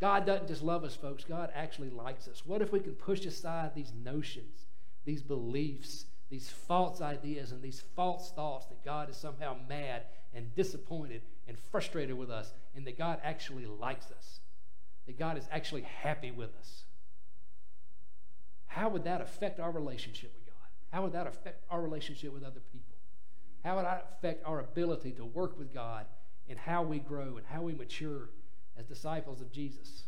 God 0.00 0.26
doesn't 0.26 0.48
just 0.48 0.62
love 0.62 0.84
us, 0.84 0.94
folks. 0.94 1.24
God 1.24 1.50
actually 1.54 1.90
likes 1.90 2.28
us. 2.28 2.46
What 2.46 2.62
if 2.62 2.72
we 2.72 2.80
can 2.80 2.94
push 2.94 3.26
aside 3.26 3.74
these 3.74 3.92
notions, 4.04 4.66
these 5.04 5.22
beliefs, 5.22 6.06
these 6.30 6.50
false 6.50 7.00
ideas, 7.00 7.52
and 7.52 7.62
these 7.62 7.82
false 7.96 8.32
thoughts 8.32 8.66
that 8.66 8.84
God 8.84 9.08
is 9.08 9.16
somehow 9.16 9.56
mad 9.68 10.02
and 10.34 10.54
disappointed 10.54 11.22
and 11.46 11.58
frustrated 11.58 12.16
with 12.16 12.30
us, 12.30 12.52
and 12.76 12.86
that 12.86 12.98
God 12.98 13.20
actually 13.24 13.66
likes 13.66 14.10
us, 14.10 14.40
that 15.06 15.18
God 15.18 15.38
is 15.38 15.48
actually 15.50 15.82
happy 15.82 16.30
with 16.30 16.54
us? 16.58 16.84
How 18.66 18.88
would 18.90 19.04
that 19.04 19.20
affect 19.20 19.58
our 19.58 19.70
relationship 19.70 20.32
with 20.34 20.46
God? 20.46 20.54
How 20.92 21.02
would 21.02 21.12
that 21.12 21.26
affect 21.26 21.64
our 21.70 21.80
relationship 21.80 22.32
with 22.32 22.44
other 22.44 22.60
people? 22.72 22.94
How 23.64 23.76
would 23.76 23.86
that 23.86 24.16
affect 24.18 24.46
our 24.46 24.60
ability 24.60 25.12
to 25.12 25.24
work 25.24 25.58
with 25.58 25.72
God 25.72 26.06
and 26.48 26.58
how 26.58 26.82
we 26.82 26.98
grow 26.98 27.38
and 27.38 27.46
how 27.46 27.62
we 27.62 27.74
mature 27.74 28.28
as 28.78 28.86
disciples 28.86 29.40
of 29.40 29.50
Jesus 29.50 30.04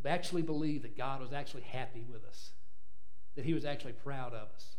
to 0.00 0.08
actually 0.08 0.42
believe 0.42 0.82
that 0.82 0.96
God 0.96 1.20
was 1.20 1.32
actually 1.32 1.62
happy 1.62 2.04
with 2.10 2.24
us, 2.24 2.50
that 3.34 3.44
He 3.44 3.54
was 3.54 3.64
actually 3.64 3.92
proud 3.92 4.32
of 4.32 4.48
us. 4.54 4.76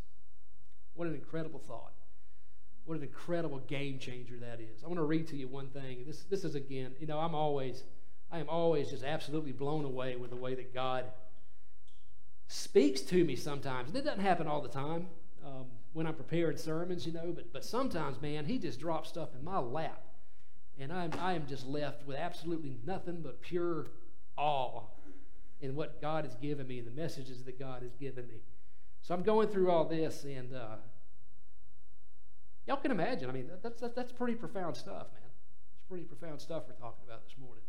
What 0.99 1.07
an 1.07 1.15
incredible 1.15 1.61
thought. 1.61 1.93
What 2.83 2.97
an 2.97 3.03
incredible 3.03 3.59
game 3.59 3.99
changer 3.99 4.35
that 4.41 4.59
is. 4.59 4.83
I 4.83 4.87
want 4.87 4.99
to 4.99 5.05
read 5.05 5.29
to 5.29 5.37
you 5.37 5.47
one 5.47 5.69
thing. 5.69 6.03
This, 6.05 6.23
this 6.23 6.43
is 6.43 6.55
again, 6.55 6.91
you 6.99 7.07
know, 7.07 7.19
I'm 7.19 7.33
always, 7.33 7.85
I 8.29 8.39
am 8.39 8.49
always 8.49 8.89
just 8.89 9.05
absolutely 9.05 9.53
blown 9.53 9.85
away 9.85 10.17
with 10.17 10.29
the 10.29 10.35
way 10.35 10.55
that 10.55 10.73
God 10.73 11.05
speaks 12.49 12.99
to 12.99 13.23
me 13.23 13.37
sometimes. 13.37 13.87
And 13.87 13.97
it 13.97 14.03
doesn't 14.03 14.19
happen 14.19 14.45
all 14.45 14.59
the 14.59 14.67
time 14.67 15.07
um, 15.45 15.67
when 15.93 16.05
I'm 16.05 16.15
preparing 16.15 16.57
sermons, 16.57 17.07
you 17.07 17.13
know, 17.13 17.31
but, 17.33 17.53
but 17.53 17.63
sometimes, 17.63 18.21
man, 18.21 18.43
He 18.43 18.57
just 18.57 18.77
drops 18.77 19.07
stuff 19.07 19.29
in 19.39 19.41
my 19.41 19.59
lap 19.59 20.03
and 20.77 20.91
I'm, 20.91 21.13
I 21.21 21.31
am 21.31 21.47
just 21.47 21.65
left 21.65 22.05
with 22.05 22.17
absolutely 22.17 22.75
nothing 22.85 23.21
but 23.21 23.41
pure 23.41 23.87
awe 24.35 24.81
in 25.61 25.77
what 25.77 26.01
God 26.01 26.25
has 26.25 26.35
given 26.35 26.67
me 26.67 26.77
and 26.77 26.85
the 26.85 26.91
messages 26.91 27.41
that 27.45 27.57
God 27.57 27.83
has 27.83 27.95
given 27.95 28.27
me. 28.27 28.41
So 29.01 29.15
I'm 29.15 29.23
going 29.23 29.47
through 29.47 29.71
all 29.71 29.85
this, 29.85 30.23
and 30.23 30.53
uh, 30.53 30.75
y'all 32.67 32.77
can 32.77 32.91
imagine. 32.91 33.29
I 33.29 33.33
mean, 33.33 33.49
that's, 33.61 33.81
that's, 33.81 33.93
that's 33.93 34.11
pretty 34.11 34.35
profound 34.35 34.75
stuff, 34.75 35.07
man. 35.13 35.29
It's 35.73 35.87
pretty 35.87 36.03
profound 36.03 36.41
stuff 36.41 36.63
we're 36.67 36.73
talking 36.73 37.03
about 37.05 37.23
this 37.23 37.35
morning. 37.37 37.63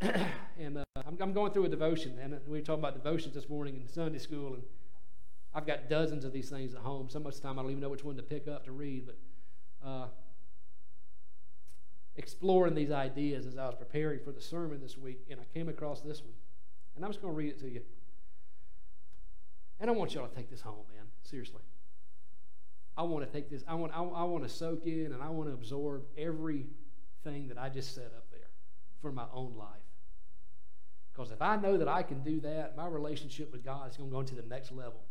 and 0.58 0.78
uh, 0.78 0.84
I'm, 1.06 1.16
I'm, 1.20 1.32
going 1.32 1.52
through 1.52 1.64
a 1.64 1.68
devotion, 1.68 2.18
and 2.22 2.38
we 2.46 2.58
were 2.58 2.64
talking 2.64 2.80
about 2.80 2.94
devotions 2.94 3.34
this 3.34 3.48
morning 3.48 3.76
in 3.76 3.88
Sunday 3.88 4.18
school, 4.18 4.54
and 4.54 4.62
I've 5.54 5.66
got 5.66 5.88
dozens 5.88 6.24
of 6.24 6.32
these 6.32 6.48
things 6.50 6.74
at 6.74 6.80
home. 6.80 7.08
So 7.10 7.18
much 7.18 7.40
time 7.40 7.58
I 7.58 7.62
don't 7.62 7.72
even 7.72 7.82
know 7.82 7.88
which 7.88 8.04
one 8.04 8.16
to 8.16 8.22
pick 8.22 8.46
up 8.46 8.64
to 8.66 8.72
read, 8.72 9.06
but 9.06 9.18
uh, 9.84 10.06
exploring 12.16 12.74
these 12.74 12.90
ideas 12.90 13.46
as 13.46 13.56
I 13.56 13.66
was 13.66 13.74
preparing 13.74 14.20
for 14.20 14.30
the 14.30 14.40
sermon 14.40 14.80
this 14.80 14.96
week, 14.96 15.26
and 15.30 15.40
I 15.40 15.44
came 15.52 15.68
across 15.68 16.00
this 16.00 16.22
one. 16.22 16.34
And 16.94 17.04
I'm 17.04 17.12
just 17.12 17.22
going 17.22 17.32
to 17.32 17.38
read 17.38 17.50
it 17.50 17.60
to 17.60 17.68
you. 17.68 17.82
And 19.80 19.88
I 19.88 19.92
want 19.92 20.14
y'all 20.14 20.26
to 20.26 20.34
take 20.34 20.50
this 20.50 20.60
home, 20.60 20.84
man. 20.94 21.06
Seriously. 21.22 21.62
I 22.98 23.02
want 23.02 23.24
to 23.24 23.32
take 23.32 23.48
this, 23.48 23.62
I 23.68 23.74
want, 23.74 23.92
I, 23.94 24.02
I 24.02 24.24
want 24.24 24.42
to 24.42 24.50
soak 24.50 24.84
in 24.84 25.12
and 25.12 25.22
I 25.22 25.28
want 25.28 25.48
to 25.48 25.54
absorb 25.54 26.02
everything 26.18 27.46
that 27.46 27.56
I 27.56 27.68
just 27.68 27.94
set 27.94 28.06
up 28.06 28.28
there 28.32 28.50
for 29.00 29.12
my 29.12 29.26
own 29.32 29.54
life. 29.56 29.68
Because 31.12 31.30
if 31.30 31.40
I 31.40 31.54
know 31.54 31.76
that 31.76 31.86
I 31.86 32.02
can 32.02 32.24
do 32.24 32.40
that, 32.40 32.76
my 32.76 32.88
relationship 32.88 33.52
with 33.52 33.64
God 33.64 33.88
is 33.88 33.96
going 33.96 34.10
to 34.10 34.16
go 34.16 34.22
to 34.24 34.34
the 34.34 34.42
next 34.42 34.72
level. 34.72 35.04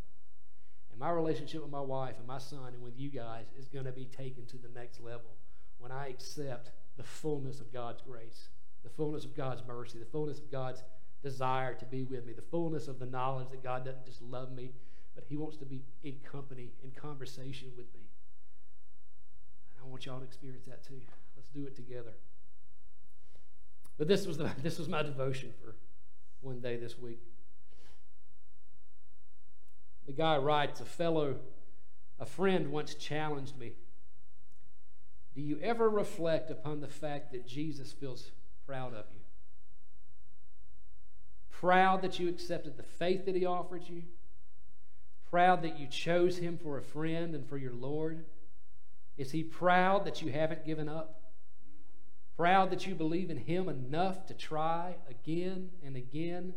And 0.91 0.99
my 0.99 1.09
relationship 1.11 1.61
with 1.61 1.71
my 1.71 1.81
wife 1.81 2.15
and 2.17 2.27
my 2.27 2.39
son 2.39 2.73
and 2.73 2.83
with 2.83 2.97
you 2.97 3.09
guys 3.09 3.45
is 3.57 3.69
going 3.69 3.85
to 3.85 3.93
be 3.93 4.05
taken 4.05 4.45
to 4.47 4.57
the 4.57 4.69
next 4.77 4.99
level 4.99 5.37
when 5.79 5.91
I 5.91 6.09
accept 6.09 6.71
the 6.97 7.03
fullness 7.03 7.61
of 7.61 7.71
God's 7.71 8.01
grace, 8.01 8.49
the 8.83 8.89
fullness 8.89 9.23
of 9.23 9.33
God's 9.33 9.63
mercy, 9.65 9.97
the 9.97 10.05
fullness 10.05 10.39
of 10.39 10.51
God's 10.51 10.83
desire 11.23 11.73
to 11.75 11.85
be 11.85 12.03
with 12.03 12.25
me, 12.25 12.33
the 12.33 12.41
fullness 12.41 12.89
of 12.89 12.99
the 12.99 13.05
knowledge 13.05 13.49
that 13.51 13.63
God 13.63 13.85
doesn't 13.85 14.05
just 14.05 14.21
love 14.21 14.51
me, 14.51 14.71
but 15.17 15.25
He 15.27 15.35
wants 15.35 15.57
to 15.57 15.65
be 15.65 15.81
in 16.03 16.17
company, 16.31 16.73
in 16.83 16.91
conversation 16.91 17.71
with 17.75 17.91
me. 17.95 18.01
And 19.71 19.83
I 19.83 19.89
want 19.89 20.05
y'all 20.05 20.19
to 20.19 20.23
experience 20.23 20.67
that 20.67 20.85
too. 20.85 21.01
Let's 21.35 21.49
do 21.49 21.65
it 21.65 21.75
together. 21.75 22.13
But 23.97 24.07
this 24.07 24.27
was, 24.27 24.37
the, 24.37 24.51
this 24.61 24.77
was 24.77 24.87
my 24.87 25.01
devotion 25.01 25.53
for 25.59 25.75
one 26.41 26.59
day 26.59 26.77
this 26.77 26.99
week. 26.99 27.19
The 30.05 30.13
guy 30.13 30.37
writes, 30.37 30.81
a 30.81 30.85
fellow, 30.85 31.37
a 32.19 32.25
friend 32.27 32.71
once 32.71 32.93
challenged 32.93 33.57
me. 33.57 33.73
Do 35.33 35.41
you 35.41 35.59
ever 35.63 35.89
reflect 35.89 36.51
upon 36.51 36.79
the 36.79 36.87
fact 36.87 37.31
that 37.31 37.47
Jesus 37.47 37.91
feels 37.91 38.29
proud 38.67 38.93
of 38.93 39.05
you? 39.11 39.21
Proud 41.49 42.03
that 42.03 42.19
you 42.19 42.29
accepted 42.29 42.77
the 42.77 42.83
faith 42.83 43.25
that 43.25 43.35
he 43.35 43.47
offered 43.47 43.89
you? 43.89 44.03
Proud 45.29 45.61
that 45.63 45.79
you 45.79 45.87
chose 45.87 46.37
him 46.37 46.57
for 46.57 46.77
a 46.77 46.81
friend 46.81 47.35
and 47.35 47.47
for 47.47 47.57
your 47.57 47.73
Lord? 47.73 48.25
Is 49.17 49.31
he 49.31 49.43
proud 49.43 50.05
that 50.05 50.21
you 50.21 50.31
haven't 50.31 50.65
given 50.65 50.87
up? 50.87 51.21
Proud 52.35 52.69
that 52.69 52.85
you 52.85 52.95
believe 52.95 53.29
in 53.29 53.37
him 53.37 53.67
enough 53.67 54.25
to 54.27 54.33
try 54.33 54.95
again 55.09 55.69
and 55.83 55.95
again? 55.95 56.53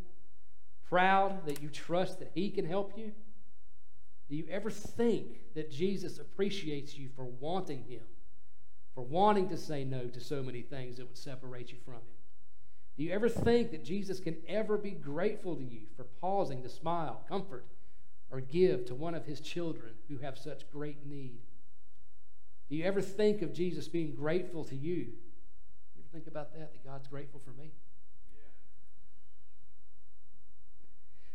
Proud 0.88 1.46
that 1.46 1.62
you 1.62 1.68
trust 1.68 2.18
that 2.18 2.30
he 2.35 2.50
can 2.50 2.66
help 2.66 2.96
you? 2.96 3.12
Do 4.30 4.37
you 4.37 4.46
ever 4.48 4.70
think 4.70 5.40
that 5.54 5.72
Jesus 5.72 6.20
appreciates 6.20 6.96
you 6.96 7.09
for 7.16 7.24
wanting 7.24 7.83
Him, 7.88 8.02
for 8.94 9.02
wanting 9.02 9.48
to 9.48 9.56
say 9.56 9.83
no 9.83 10.06
to 10.06 10.20
so 10.20 10.40
many 10.40 10.62
things 10.62 10.96
that 10.96 11.09
would 11.09 11.18
separate 11.18 11.72
you 11.72 11.78
from 11.85 11.94
Him? 11.94 12.00
Do 12.96 13.02
you 13.02 13.11
ever 13.11 13.28
think 13.28 13.72
that 13.72 13.85
Jesus 13.85 14.20
can 14.20 14.37
ever 14.46 14.78
be 14.78 14.92
grateful 14.92 15.56
to 15.56 15.64
you 15.64 15.80
for 15.96 16.04
pausing 16.20 16.62
to 16.62 16.68
smile, 16.68 17.24
comfort, 17.28 17.66
or 18.30 18.40
give 18.40 18.86
to 18.86 18.94
one 18.94 19.14
of 19.14 19.26
His 19.26 19.40
children 19.40 19.92
who 20.08 20.18
have 20.18 20.38
such 20.38 20.70
great 20.70 21.06
need? 21.06 21.40
Do 22.68 22.76
you 22.76 22.84
ever 22.84 23.00
think 23.00 23.42
of 23.42 23.52
Jesus 23.52 23.88
being 23.88 24.14
grateful 24.14 24.64
to 24.64 24.76
you? 24.76 24.94
You 24.94 26.02
ever 26.02 26.08
think 26.12 26.26
about 26.28 26.52
that, 26.54 26.72
that 26.72 26.84
God's 26.84 27.08
grateful 27.08 27.40
for 27.44 27.50
me? 27.50 27.72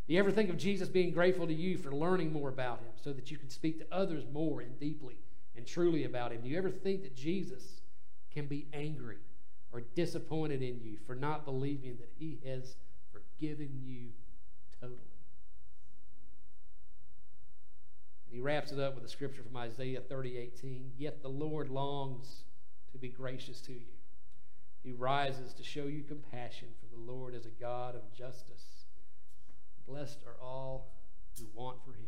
Do 0.08 0.14
you 0.14 0.20
ever 0.20 0.32
think 0.32 0.50
of 0.50 0.58
Jesus 0.58 0.88
being 0.88 1.12
grateful 1.12 1.48
to 1.48 1.54
you 1.54 1.78
for 1.78 1.92
learning 1.92 2.32
more 2.32 2.50
about 2.50 2.80
him 2.80 2.92
so 3.04 3.12
that 3.12 3.32
you 3.32 3.38
can 3.38 3.50
speak 3.50 3.80
to 3.80 3.96
others 3.96 4.24
more 4.32 4.62
and 4.62 4.80
deeply 4.80 5.18
and 5.58 5.66
truly 5.66 6.04
about 6.04 6.32
him? 6.32 6.42
Do 6.42 6.50
you 6.50 6.58
ever 6.58 6.70
think 6.70 7.02
that 7.04 7.16
Jesus 7.16 7.82
can 8.32 8.46
be 8.46 8.68
angry 8.72 9.18
or 9.72 9.82
disappointed 9.96 10.62
in 10.62 10.80
you 10.80 10.98
for 11.08 11.16
not 11.16 11.44
believing 11.44 11.98
that 11.98 12.12
he 12.20 12.38
has 12.46 12.76
forgiven 13.12 13.70
you 13.84 14.10
totally? 14.80 15.15
And 18.28 18.36
he 18.36 18.42
wraps 18.42 18.72
it 18.72 18.80
up 18.80 18.96
with 18.96 19.04
a 19.04 19.10
scripture 19.10 19.44
from 19.44 19.58
Isaiah 19.58 20.02
30 20.02 20.38
18. 20.38 20.92
Yet 20.98 21.22
the 21.22 21.30
Lord 21.30 21.70
longs 21.70 22.44
to 22.92 22.98
be 22.98 23.10
gracious 23.10 23.62
to 23.62 23.74
you. 23.74 23.96
He 24.84 24.92
rises 24.92 25.54
to 25.54 25.64
show 25.64 25.86
you 25.86 26.04
compassion, 26.04 26.68
for 26.80 26.96
the 26.96 27.12
Lord 27.12 27.34
is 27.34 27.46
a 27.46 27.62
God 27.62 27.96
of 27.96 28.14
justice. 28.14 28.86
Blessed 29.88 30.20
are 30.26 30.42
all 30.42 30.94
who 31.38 31.46
want 31.54 31.84
for 31.84 31.92
him. 31.92 32.06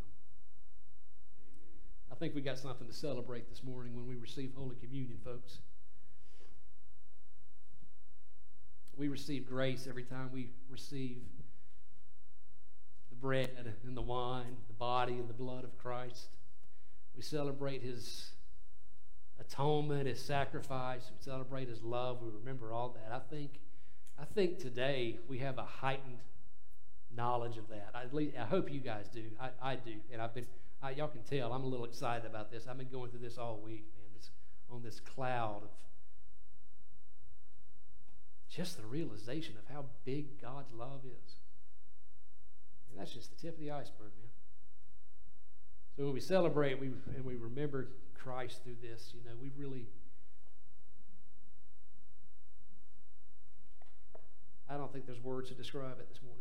I 2.12 2.16
think 2.16 2.34
we 2.36 2.42
got 2.42 2.58
something 2.58 2.88
to 2.88 2.94
celebrate 2.94 3.50
this 3.50 3.64
morning 3.64 3.96
when 3.96 4.08
we 4.08 4.16
receive 4.16 4.52
Holy 4.56 4.76
Communion, 4.76 5.18
folks. 5.24 5.60
We 8.96 9.08
receive 9.08 9.48
grace 9.48 9.86
every 9.88 10.04
time 10.04 10.30
we 10.34 10.50
receive 10.70 11.18
the 13.18 13.22
bread 13.22 13.52
and 13.86 13.98
the 13.98 14.02
wine, 14.02 14.58
the 14.68 14.74
body 14.74 15.14
and 15.14 15.30
the 15.30 15.34
blood 15.34 15.64
of 15.64 15.78
Christ. 15.78 16.28
We 17.16 17.22
celebrate 17.22 17.82
his 17.82 18.32
atonement, 19.40 20.08
his 20.08 20.24
sacrifice. 20.24 21.10
We 21.10 21.24
celebrate 21.24 21.68
his 21.68 21.82
love. 21.82 22.22
We 22.22 22.30
remember 22.30 22.74
all 22.74 22.90
that. 22.90 23.14
I 23.14 23.20
think, 23.34 23.60
I 24.20 24.26
think 24.26 24.60
today 24.60 25.18
we 25.28 25.40
have 25.40 25.58
a 25.58 25.64
heightened 25.64 26.20
knowledge 27.16 27.58
of 27.58 27.68
that. 27.70 27.90
At 27.96 28.14
least, 28.14 28.36
I 28.38 28.46
hope 28.46 28.72
you 28.72 28.80
guys 28.80 29.08
do. 29.08 29.24
I, 29.40 29.50
I 29.62 29.76
do, 29.76 29.94
and 30.12 30.22
I've 30.22 30.34
been. 30.34 30.46
I, 30.82 30.92
y'all 30.92 31.08
can 31.08 31.24
tell 31.24 31.52
I'm 31.54 31.64
a 31.64 31.68
little 31.68 31.86
excited 31.86 32.28
about 32.28 32.52
this. 32.52 32.68
I've 32.70 32.78
been 32.78 32.90
going 32.90 33.10
through 33.10 33.22
this 33.22 33.40
all 33.40 33.58
week, 33.58 33.86
man. 33.98 34.10
This 34.16 34.30
on 34.70 34.84
this 34.84 35.00
cloud 35.00 35.64
of 35.64 35.70
just 38.48 38.78
the 38.78 38.86
realization 38.86 39.56
of 39.58 39.74
how 39.74 39.86
big 40.06 40.40
God's 40.40 40.72
love 40.72 41.02
is. 41.04 41.34
That's 42.98 43.14
just 43.14 43.30
the 43.30 43.36
tip 43.36 43.56
of 43.56 43.60
the 43.60 43.72
iceberg, 43.72 44.12
man. 44.20 44.30
So 45.96 46.06
when 46.06 46.14
we 46.14 46.20
celebrate 46.20 46.80
we, 46.80 46.88
and 47.16 47.26
we 47.26 47.36
remember 47.36 47.90
Christ 48.14 48.64
through 48.64 48.78
this, 48.82 49.14
you 49.14 49.24
know, 49.24 49.36
we 49.42 49.52
really. 49.58 49.88
I 54.70 54.78
don't 54.78 54.92
think 54.92 55.06
there's 55.06 55.24
words 55.24 55.50
to 55.50 55.56
describe 55.56 56.00
it 56.00 56.10
this 56.10 56.22
morning. 56.22 56.37